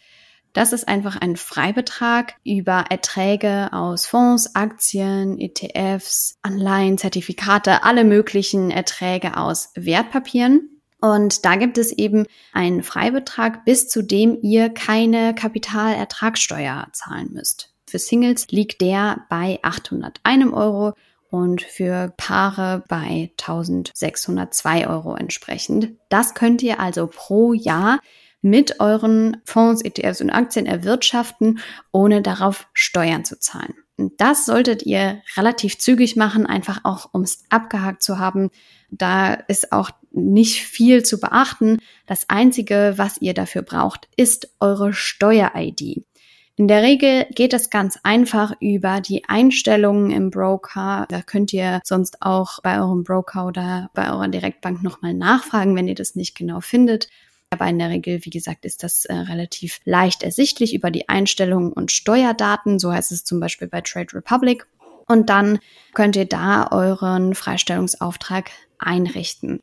Das 0.54 0.72
ist 0.72 0.86
einfach 0.86 1.16
ein 1.16 1.36
Freibetrag 1.36 2.34
über 2.44 2.84
Erträge 2.88 3.72
aus 3.72 4.06
Fonds, 4.06 4.54
Aktien, 4.54 5.40
ETFs, 5.40 6.38
Anleihen, 6.42 6.96
Zertifikate, 6.96 7.82
alle 7.82 8.04
möglichen 8.04 8.70
Erträge 8.70 9.36
aus 9.36 9.70
Wertpapieren. 9.74 10.80
Und 11.00 11.44
da 11.44 11.56
gibt 11.56 11.76
es 11.76 11.90
eben 11.90 12.24
einen 12.52 12.84
Freibetrag, 12.84 13.64
bis 13.64 13.88
zu 13.88 14.00
dem 14.00 14.38
ihr 14.42 14.70
keine 14.70 15.34
Kapitalertragssteuer 15.34 16.86
zahlen 16.92 17.30
müsst. 17.32 17.74
Für 17.86 17.98
Singles 17.98 18.46
liegt 18.50 18.80
der 18.80 19.26
bei 19.28 19.58
801 19.62 20.52
Euro 20.52 20.94
und 21.34 21.62
für 21.62 22.14
Paare 22.16 22.84
bei 22.88 23.32
1602 23.40 24.86
Euro 24.86 25.16
entsprechend. 25.16 25.88
Das 26.08 26.34
könnt 26.34 26.62
ihr 26.62 26.78
also 26.78 27.08
pro 27.08 27.52
Jahr 27.52 27.98
mit 28.40 28.78
euren 28.78 29.38
Fonds, 29.44 29.82
ETFs 29.82 30.20
und 30.20 30.30
Aktien 30.30 30.64
erwirtschaften, 30.64 31.58
ohne 31.90 32.22
darauf 32.22 32.68
Steuern 32.72 33.24
zu 33.24 33.40
zahlen. 33.40 33.74
Und 33.96 34.12
das 34.20 34.46
solltet 34.46 34.86
ihr 34.86 35.22
relativ 35.36 35.78
zügig 35.78 36.14
machen, 36.14 36.46
einfach 36.46 36.84
auch 36.84 37.08
um 37.10 37.22
es 37.22 37.42
abgehakt 37.50 38.04
zu 38.04 38.20
haben. 38.20 38.50
Da 38.90 39.34
ist 39.34 39.72
auch 39.72 39.90
nicht 40.12 40.62
viel 40.62 41.02
zu 41.02 41.18
beachten. 41.18 41.78
Das 42.06 42.30
Einzige, 42.30 42.94
was 42.96 43.20
ihr 43.20 43.34
dafür 43.34 43.62
braucht, 43.62 44.06
ist 44.16 44.54
eure 44.60 44.92
Steuer-ID. 44.92 46.04
In 46.56 46.68
der 46.68 46.82
Regel 46.82 47.26
geht 47.34 47.52
es 47.52 47.68
ganz 47.68 47.98
einfach 48.04 48.52
über 48.60 49.00
die 49.00 49.24
Einstellungen 49.26 50.12
im 50.12 50.30
Broker. 50.30 51.04
Da 51.08 51.20
könnt 51.20 51.52
ihr 51.52 51.80
sonst 51.82 52.22
auch 52.22 52.60
bei 52.62 52.78
eurem 52.78 53.02
Broker 53.02 53.46
oder 53.46 53.90
bei 53.92 54.08
eurer 54.08 54.28
Direktbank 54.28 54.80
nochmal 54.80 55.14
nachfragen, 55.14 55.74
wenn 55.74 55.88
ihr 55.88 55.96
das 55.96 56.14
nicht 56.14 56.36
genau 56.36 56.60
findet. 56.60 57.08
Aber 57.50 57.66
in 57.66 57.80
der 57.80 57.90
Regel, 57.90 58.24
wie 58.24 58.30
gesagt, 58.30 58.64
ist 58.64 58.84
das 58.84 59.04
äh, 59.04 59.14
relativ 59.14 59.80
leicht 59.84 60.22
ersichtlich 60.22 60.74
über 60.74 60.92
die 60.92 61.08
Einstellungen 61.08 61.72
und 61.72 61.90
Steuerdaten. 61.90 62.78
So 62.78 62.92
heißt 62.92 63.10
es 63.10 63.24
zum 63.24 63.40
Beispiel 63.40 63.66
bei 63.66 63.80
Trade 63.80 64.14
Republic. 64.14 64.66
Und 65.06 65.30
dann 65.30 65.58
könnt 65.92 66.14
ihr 66.14 66.24
da 66.24 66.68
euren 66.70 67.34
Freistellungsauftrag 67.34 68.50
einrichten. 68.78 69.60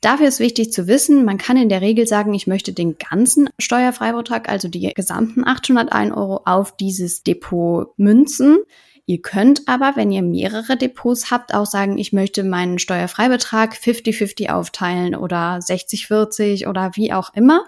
Dafür 0.00 0.28
ist 0.28 0.40
wichtig 0.40 0.72
zu 0.72 0.86
wissen, 0.86 1.26
man 1.26 1.36
kann 1.36 1.58
in 1.58 1.68
der 1.68 1.82
Regel 1.82 2.06
sagen, 2.06 2.32
ich 2.32 2.46
möchte 2.46 2.72
den 2.72 2.96
ganzen 2.96 3.50
Steuerfreibetrag, 3.58 4.48
also 4.48 4.68
die 4.68 4.92
gesamten 4.94 5.46
801 5.46 6.16
Euro 6.16 6.40
auf 6.46 6.74
dieses 6.74 7.22
Depot 7.22 7.88
münzen. 7.98 8.58
Ihr 9.04 9.20
könnt 9.20 9.68
aber, 9.68 9.96
wenn 9.96 10.10
ihr 10.10 10.22
mehrere 10.22 10.76
Depots 10.78 11.30
habt, 11.30 11.52
auch 11.52 11.66
sagen, 11.66 11.98
ich 11.98 12.14
möchte 12.14 12.44
meinen 12.44 12.78
Steuerfreibetrag 12.78 13.74
50-50 13.74 14.50
aufteilen 14.50 15.14
oder 15.14 15.58
60-40 15.58 16.68
oder 16.68 16.92
wie 16.94 17.12
auch 17.12 17.34
immer. 17.34 17.66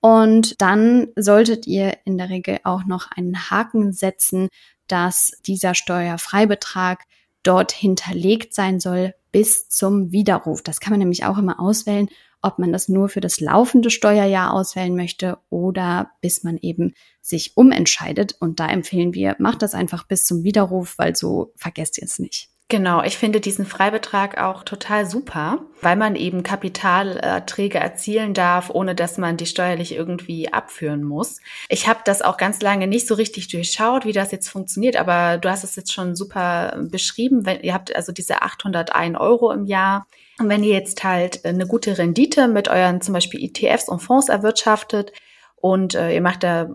Und 0.00 0.60
dann 0.62 1.08
solltet 1.16 1.66
ihr 1.66 1.98
in 2.04 2.16
der 2.16 2.30
Regel 2.30 2.58
auch 2.64 2.84
noch 2.84 3.10
einen 3.10 3.50
Haken 3.50 3.92
setzen, 3.92 4.48
dass 4.86 5.32
dieser 5.44 5.74
Steuerfreibetrag 5.74 7.02
dort 7.46 7.72
hinterlegt 7.72 8.54
sein 8.54 8.80
soll 8.80 9.14
bis 9.32 9.68
zum 9.68 10.12
Widerruf. 10.12 10.62
Das 10.62 10.80
kann 10.80 10.92
man 10.92 11.00
nämlich 11.00 11.24
auch 11.24 11.38
immer 11.38 11.60
auswählen, 11.60 12.08
ob 12.42 12.58
man 12.58 12.72
das 12.72 12.88
nur 12.88 13.08
für 13.08 13.20
das 13.20 13.40
laufende 13.40 13.90
Steuerjahr 13.90 14.52
auswählen 14.52 14.94
möchte 14.94 15.38
oder 15.50 16.10
bis 16.20 16.44
man 16.44 16.58
eben 16.58 16.94
sich 17.20 17.56
umentscheidet. 17.56 18.36
Und 18.40 18.60
da 18.60 18.68
empfehlen 18.68 19.14
wir, 19.14 19.36
macht 19.38 19.62
das 19.62 19.74
einfach 19.74 20.06
bis 20.06 20.24
zum 20.24 20.44
Widerruf, 20.44 20.96
weil 20.98 21.16
so 21.16 21.52
vergesst 21.56 21.98
ihr 21.98 22.04
es 22.04 22.18
nicht. 22.18 22.50
Genau, 22.68 23.04
ich 23.04 23.16
finde 23.16 23.40
diesen 23.40 23.64
Freibetrag 23.64 24.38
auch 24.38 24.64
total 24.64 25.06
super, 25.06 25.60
weil 25.82 25.94
man 25.94 26.16
eben 26.16 26.42
Kapitalerträge 26.42 27.78
erzielen 27.78 28.34
darf, 28.34 28.70
ohne 28.70 28.96
dass 28.96 29.18
man 29.18 29.36
die 29.36 29.46
steuerlich 29.46 29.94
irgendwie 29.94 30.52
abführen 30.52 31.04
muss. 31.04 31.40
Ich 31.68 31.86
habe 31.86 32.00
das 32.04 32.22
auch 32.22 32.36
ganz 32.36 32.60
lange 32.60 32.88
nicht 32.88 33.06
so 33.06 33.14
richtig 33.14 33.46
durchschaut, 33.46 34.04
wie 34.04 34.12
das 34.12 34.32
jetzt 34.32 34.48
funktioniert, 34.48 34.96
aber 34.96 35.38
du 35.38 35.48
hast 35.48 35.62
es 35.62 35.76
jetzt 35.76 35.92
schon 35.92 36.16
super 36.16 36.76
beschrieben. 36.90 37.46
Wenn, 37.46 37.60
ihr 37.60 37.72
habt 37.72 37.94
also 37.94 38.10
diese 38.10 38.42
801 38.42 39.16
Euro 39.16 39.52
im 39.52 39.64
Jahr. 39.66 40.08
Und 40.40 40.48
wenn 40.48 40.64
ihr 40.64 40.72
jetzt 40.72 41.04
halt 41.04 41.44
eine 41.44 41.68
gute 41.68 41.96
Rendite 41.98 42.48
mit 42.48 42.66
euren 42.66 43.00
zum 43.00 43.14
Beispiel 43.14 43.44
ETFs 43.44 43.88
und 43.88 44.00
Fonds 44.00 44.28
erwirtschaftet 44.28 45.12
und 45.54 45.94
äh, 45.94 46.12
ihr 46.12 46.20
macht 46.20 46.42
da 46.42 46.70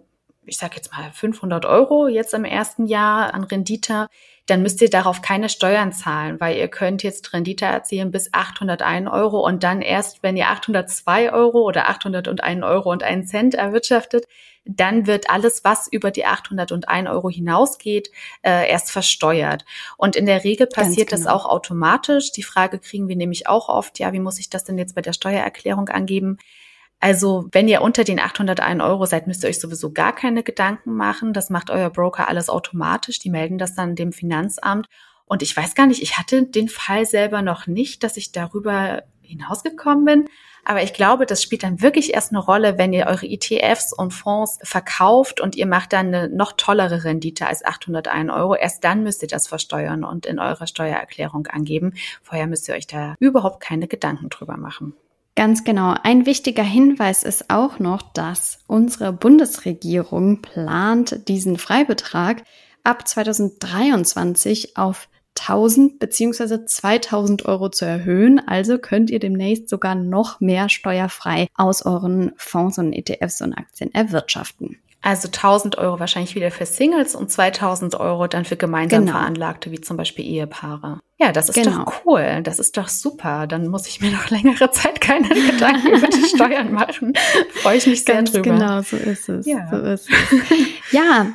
ich 0.45 0.57
sage 0.57 0.75
jetzt 0.75 0.91
mal 0.91 1.11
500 1.11 1.65
Euro 1.65 2.07
jetzt 2.07 2.33
im 2.33 2.45
ersten 2.45 2.85
Jahr 2.85 3.33
an 3.33 3.43
Rendite, 3.43 4.09
dann 4.47 4.63
müsst 4.63 4.81
ihr 4.81 4.89
darauf 4.89 5.21
keine 5.21 5.49
Steuern 5.49 5.93
zahlen, 5.93 6.39
weil 6.39 6.57
ihr 6.57 6.67
könnt 6.67 7.03
jetzt 7.03 7.31
Rendite 7.33 7.65
erzielen 7.65 8.11
bis 8.11 8.33
801 8.33 9.09
Euro 9.09 9.45
und 9.45 9.63
dann 9.63 9.81
erst, 9.81 10.23
wenn 10.23 10.35
ihr 10.35 10.49
802 10.49 11.31
Euro 11.31 11.61
oder 11.61 11.89
801 11.89 12.63
Euro 12.63 12.91
und 12.91 13.03
einen 13.03 13.25
Cent 13.25 13.53
erwirtschaftet, 13.53 14.25
dann 14.65 15.07
wird 15.07 15.29
alles, 15.29 15.63
was 15.63 15.87
über 15.87 16.11
die 16.11 16.25
801 16.25 17.09
Euro 17.09 17.29
hinausgeht, 17.29 18.11
äh, 18.41 18.69
erst 18.69 18.91
versteuert. 18.91 19.65
Und 19.97 20.15
in 20.15 20.25
der 20.25 20.43
Regel 20.43 20.67
passiert 20.67 21.09
genau. 21.09 21.23
das 21.23 21.33
auch 21.33 21.45
automatisch. 21.45 22.31
Die 22.31 22.43
Frage 22.43 22.79
kriegen 22.79 23.07
wir 23.07 23.15
nämlich 23.15 23.47
auch 23.47 23.69
oft, 23.69 23.99
ja, 23.99 24.13
wie 24.13 24.19
muss 24.19 24.39
ich 24.39 24.49
das 24.49 24.63
denn 24.63 24.77
jetzt 24.77 24.95
bei 24.95 25.01
der 25.01 25.13
Steuererklärung 25.13 25.89
angeben? 25.89 26.37
Also 27.01 27.49
wenn 27.51 27.67
ihr 27.67 27.81
unter 27.81 28.03
den 28.03 28.19
801 28.19 28.81
Euro 28.81 29.05
seid, 29.07 29.25
müsst 29.25 29.43
ihr 29.43 29.49
euch 29.49 29.59
sowieso 29.59 29.91
gar 29.91 30.13
keine 30.13 30.43
Gedanken 30.43 30.93
machen. 30.93 31.33
Das 31.33 31.49
macht 31.49 31.71
euer 31.71 31.89
Broker 31.89 32.29
alles 32.29 32.47
automatisch. 32.47 33.17
Die 33.17 33.31
melden 33.31 33.57
das 33.57 33.73
dann 33.73 33.95
dem 33.95 34.13
Finanzamt. 34.13 34.87
Und 35.25 35.41
ich 35.41 35.57
weiß 35.57 35.73
gar 35.73 35.87
nicht, 35.87 36.03
ich 36.03 36.19
hatte 36.19 36.43
den 36.43 36.69
Fall 36.69 37.05
selber 37.05 37.41
noch 37.41 37.65
nicht, 37.65 38.03
dass 38.03 38.17
ich 38.17 38.31
darüber 38.31 39.01
hinausgekommen 39.21 40.05
bin. 40.05 40.29
Aber 40.63 40.83
ich 40.83 40.93
glaube, 40.93 41.25
das 41.25 41.41
spielt 41.41 41.63
dann 41.63 41.81
wirklich 41.81 42.13
erst 42.13 42.33
eine 42.33 42.39
Rolle, 42.39 42.77
wenn 42.77 42.93
ihr 42.93 43.07
eure 43.07 43.25
ETFs 43.25 43.93
und 43.93 44.11
Fonds 44.11 44.59
verkauft 44.61 45.41
und 45.41 45.55
ihr 45.55 45.65
macht 45.65 45.93
dann 45.93 46.07
eine 46.07 46.29
noch 46.29 46.51
tollere 46.51 47.03
Rendite 47.03 47.47
als 47.47 47.65
801 47.65 48.29
Euro. 48.31 48.53
Erst 48.55 48.83
dann 48.83 49.01
müsst 49.01 49.23
ihr 49.23 49.27
das 49.27 49.47
versteuern 49.47 50.03
und 50.03 50.27
in 50.27 50.37
eurer 50.37 50.67
Steuererklärung 50.67 51.47
angeben. 51.47 51.93
Vorher 52.21 52.45
müsst 52.45 52.67
ihr 52.69 52.75
euch 52.75 52.85
da 52.85 53.15
überhaupt 53.19 53.59
keine 53.59 53.87
Gedanken 53.87 54.29
drüber 54.29 54.57
machen. 54.57 54.93
Ganz 55.35 55.63
genau. 55.63 55.95
Ein 56.03 56.25
wichtiger 56.25 56.63
Hinweis 56.63 57.23
ist 57.23 57.49
auch 57.49 57.79
noch, 57.79 58.01
dass 58.13 58.59
unsere 58.67 59.13
Bundesregierung 59.13 60.41
plant, 60.41 61.27
diesen 61.29 61.57
Freibetrag 61.57 62.43
ab 62.83 63.07
2023 63.07 64.75
auf 64.77 65.07
1000 65.39 65.99
bzw. 65.99 66.65
2000 66.65 67.45
Euro 67.45 67.69
zu 67.69 67.85
erhöhen. 67.85 68.45
Also 68.45 68.77
könnt 68.77 69.09
ihr 69.09 69.19
demnächst 69.19 69.69
sogar 69.69 69.95
noch 69.95 70.41
mehr 70.41 70.67
steuerfrei 70.67 71.47
aus 71.55 71.85
euren 71.85 72.33
Fonds 72.35 72.77
und 72.77 72.91
ETFs 72.91 73.41
und 73.41 73.53
Aktien 73.53 73.93
erwirtschaften. 73.93 74.77
Also 75.03 75.27
1000 75.29 75.79
Euro 75.79 75.99
wahrscheinlich 75.99 76.35
wieder 76.35 76.51
für 76.51 76.67
Singles 76.67 77.15
und 77.15 77.31
2000 77.31 77.95
Euro 77.95 78.27
dann 78.27 78.45
für 78.45 78.55
gemeinsam 78.55 79.05
genau. 79.05 79.17
Veranlagte, 79.17 79.71
wie 79.71 79.81
zum 79.81 79.97
Beispiel 79.97 80.25
Ehepaare. 80.25 80.99
Ja, 81.17 81.31
das 81.31 81.49
ist 81.49 81.55
genau. 81.55 81.85
doch 81.85 82.05
cool. 82.05 82.41
Das 82.43 82.59
ist 82.59 82.77
doch 82.77 82.87
super. 82.87 83.47
Dann 83.47 83.67
muss 83.67 83.87
ich 83.87 83.99
mir 83.99 84.11
noch 84.11 84.29
längere 84.29 84.69
Zeit 84.71 85.01
keine 85.01 85.27
Gedanken 85.51 85.87
über 85.87 86.07
die 86.07 86.25
Steuern 86.25 86.71
machen. 86.71 87.13
Freue 87.61 87.77
ich 87.77 87.87
mich 87.87 88.03
sehr 88.03 88.15
Ganz 88.15 88.31
drüber. 88.31 88.51
Genau, 88.51 88.81
so 88.81 88.95
ist 88.95 89.27
es. 89.27 89.45
Ja. 89.47 89.67
So 89.71 89.77
ist 89.77 90.07
es. 90.09 90.49
ja, 90.91 91.27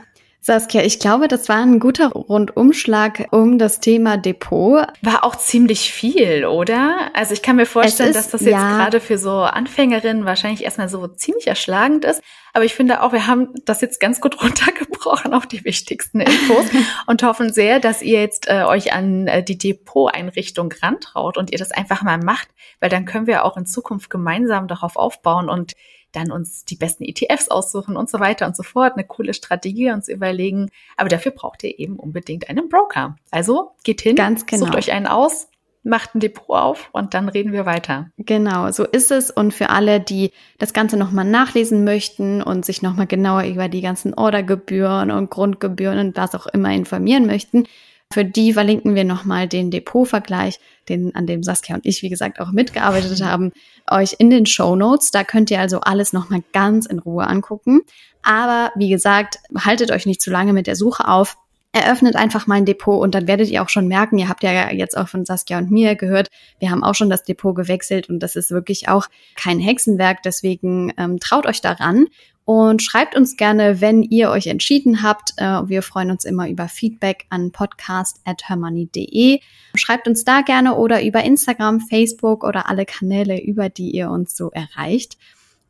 Saskia, 0.46 0.82
ich 0.84 1.00
glaube, 1.00 1.26
das 1.26 1.48
war 1.48 1.56
ein 1.56 1.80
guter 1.80 2.12
Rundumschlag 2.12 3.26
um 3.32 3.58
das 3.58 3.80
Thema 3.80 4.16
Depot. 4.16 4.86
War 5.02 5.24
auch 5.24 5.34
ziemlich 5.34 5.90
viel, 5.90 6.44
oder? 6.44 7.10
Also 7.14 7.32
ich 7.32 7.42
kann 7.42 7.56
mir 7.56 7.66
vorstellen, 7.66 8.10
ist, 8.10 8.16
dass 8.16 8.30
das 8.30 8.42
jetzt 8.42 8.52
ja. 8.52 8.76
gerade 8.76 9.00
für 9.00 9.18
so 9.18 9.40
Anfängerinnen 9.40 10.24
wahrscheinlich 10.24 10.62
erstmal 10.62 10.88
so 10.88 11.08
ziemlich 11.08 11.48
erschlagend 11.48 12.04
ist. 12.04 12.22
Aber 12.52 12.64
ich 12.64 12.74
finde 12.74 13.02
auch, 13.02 13.12
wir 13.12 13.26
haben 13.26 13.48
das 13.64 13.80
jetzt 13.80 13.98
ganz 13.98 14.20
gut 14.20 14.40
runtergebrochen 14.40 15.34
auf 15.34 15.48
die 15.48 15.64
wichtigsten 15.64 16.20
Infos 16.20 16.66
und 17.08 17.24
hoffen 17.24 17.52
sehr, 17.52 17.80
dass 17.80 18.00
ihr 18.00 18.20
jetzt 18.20 18.48
äh, 18.48 18.62
euch 18.62 18.92
an 18.92 19.26
äh, 19.26 19.42
die 19.42 19.58
Depot-Einrichtung 19.58 20.72
rantraut 20.80 21.38
und 21.38 21.50
ihr 21.50 21.58
das 21.58 21.72
einfach 21.72 22.02
mal 22.02 22.18
macht, 22.18 22.46
weil 22.78 22.88
dann 22.88 23.04
können 23.04 23.26
wir 23.26 23.44
auch 23.44 23.56
in 23.56 23.66
Zukunft 23.66 24.10
gemeinsam 24.10 24.68
darauf 24.68 24.94
aufbauen 24.94 25.48
und 25.48 25.72
dann 26.16 26.32
uns 26.32 26.64
die 26.64 26.76
besten 26.76 27.04
ETFs 27.04 27.48
aussuchen 27.48 27.96
und 27.96 28.08
so 28.08 28.18
weiter 28.18 28.46
und 28.46 28.56
so 28.56 28.62
fort, 28.62 28.94
eine 28.94 29.04
coole 29.04 29.34
Strategie 29.34 29.90
uns 29.90 30.08
überlegen. 30.08 30.70
Aber 30.96 31.08
dafür 31.08 31.32
braucht 31.32 31.62
ihr 31.62 31.78
eben 31.78 31.96
unbedingt 31.96 32.48
einen 32.48 32.68
Broker. 32.68 33.16
Also 33.30 33.72
geht 33.84 34.00
hin, 34.00 34.16
Ganz 34.16 34.46
genau. 34.46 34.66
sucht 34.66 34.76
euch 34.76 34.92
einen 34.92 35.06
aus, 35.06 35.48
macht 35.82 36.14
ein 36.14 36.20
Depot 36.20 36.56
auf 36.56 36.88
und 36.92 37.14
dann 37.14 37.28
reden 37.28 37.52
wir 37.52 37.66
weiter. 37.66 38.10
Genau, 38.16 38.70
so 38.72 38.84
ist 38.84 39.10
es. 39.10 39.30
Und 39.30 39.52
für 39.52 39.70
alle, 39.70 40.00
die 40.00 40.32
das 40.58 40.72
Ganze 40.72 40.96
nochmal 40.96 41.24
nachlesen 41.24 41.84
möchten 41.84 42.42
und 42.42 42.64
sich 42.64 42.82
nochmal 42.82 43.06
genauer 43.06 43.44
über 43.44 43.68
die 43.68 43.82
ganzen 43.82 44.14
Ordergebühren 44.14 45.10
und 45.10 45.30
Grundgebühren 45.30 45.98
und 45.98 46.16
was 46.16 46.34
auch 46.34 46.46
immer 46.46 46.72
informieren 46.72 47.26
möchten, 47.26 47.66
für 48.12 48.24
die 48.24 48.52
verlinken 48.52 48.94
wir 48.94 49.04
nochmal 49.04 49.48
den 49.48 49.70
Depotvergleich, 49.70 50.60
den, 50.88 51.14
an 51.14 51.26
dem 51.26 51.42
Saskia 51.42 51.74
und 51.74 51.86
ich, 51.86 52.02
wie 52.02 52.08
gesagt, 52.08 52.40
auch 52.40 52.52
mitgearbeitet 52.52 53.20
haben, 53.24 53.52
euch 53.90 54.16
in 54.18 54.30
den 54.30 54.46
Show 54.46 54.76
Notes. 54.76 55.10
Da 55.10 55.24
könnt 55.24 55.50
ihr 55.50 55.60
also 55.60 55.80
alles 55.80 56.12
nochmal 56.12 56.42
ganz 56.52 56.86
in 56.86 56.98
Ruhe 56.98 57.26
angucken. 57.26 57.82
Aber 58.22 58.72
wie 58.74 58.88
gesagt, 58.88 59.38
haltet 59.56 59.90
euch 59.90 60.06
nicht 60.06 60.20
zu 60.20 60.30
lange 60.30 60.52
mit 60.52 60.66
der 60.66 60.76
Suche 60.76 61.06
auf. 61.08 61.36
Eröffnet 61.72 62.16
einfach 62.16 62.46
mal 62.46 62.54
ein 62.54 62.64
Depot 62.64 63.02
und 63.02 63.14
dann 63.14 63.26
werdet 63.26 63.50
ihr 63.50 63.62
auch 63.62 63.68
schon 63.68 63.86
merken, 63.86 64.18
ihr 64.18 64.30
habt 64.30 64.42
ja 64.42 64.72
jetzt 64.72 64.96
auch 64.96 65.08
von 65.08 65.26
Saskia 65.26 65.58
und 65.58 65.70
mir 65.70 65.94
gehört, 65.94 66.28
wir 66.58 66.70
haben 66.70 66.82
auch 66.82 66.94
schon 66.94 67.10
das 67.10 67.22
Depot 67.22 67.54
gewechselt 67.54 68.08
und 68.08 68.20
das 68.20 68.34
ist 68.34 68.50
wirklich 68.50 68.88
auch 68.88 69.08
kein 69.34 69.58
Hexenwerk. 69.60 70.22
Deswegen 70.22 70.92
ähm, 70.96 71.20
traut 71.20 71.46
euch 71.46 71.60
daran 71.60 72.06
und 72.46 72.80
schreibt 72.80 73.16
uns 73.16 73.36
gerne, 73.36 73.80
wenn 73.80 74.02
ihr 74.04 74.30
euch 74.30 74.46
entschieden 74.46 75.02
habt. 75.02 75.34
Äh, 75.36 75.68
wir 75.68 75.82
freuen 75.82 76.12
uns 76.12 76.24
immer 76.24 76.48
über 76.48 76.68
Feedback 76.68 77.26
an 77.28 77.50
podcast.hermoney.de. 77.50 79.40
Schreibt 79.74 80.06
uns 80.06 80.24
da 80.24 80.42
gerne 80.42 80.76
oder 80.76 81.04
über 81.04 81.24
Instagram, 81.24 81.80
Facebook 81.80 82.44
oder 82.44 82.68
alle 82.68 82.86
Kanäle, 82.86 83.42
über 83.42 83.68
die 83.68 83.90
ihr 83.90 84.10
uns 84.10 84.36
so 84.36 84.52
erreicht. 84.52 85.18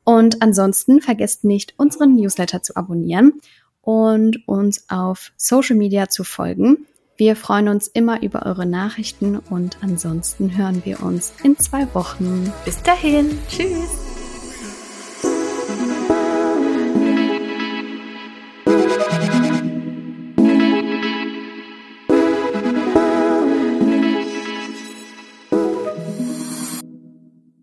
Und 0.05 0.43
ansonsten 0.43 1.01
vergesst 1.01 1.45
nicht, 1.45 1.73
unseren 1.79 2.15
Newsletter 2.15 2.63
zu 2.63 2.77
abonnieren 2.77 3.41
und 3.81 4.47
uns 4.47 4.91
auf 4.91 5.33
Social 5.39 5.77
Media 5.77 6.11
zu 6.11 6.25
folgen. 6.25 6.87
Wir 7.17 7.37
freuen 7.37 7.69
uns 7.69 7.89
immer 7.89 8.23
über 8.23 8.45
eure 8.45 8.67
Nachrichten 8.67 9.39
und 9.39 9.79
ansonsten 9.81 10.59
hören 10.59 10.83
wir 10.85 11.03
uns 11.03 11.33
in 11.43 11.59
zwei 11.59 11.93
Wochen. 11.95 12.53
Bis 12.67 12.83
dahin. 12.83 13.39
Tschüss. 13.49 14.06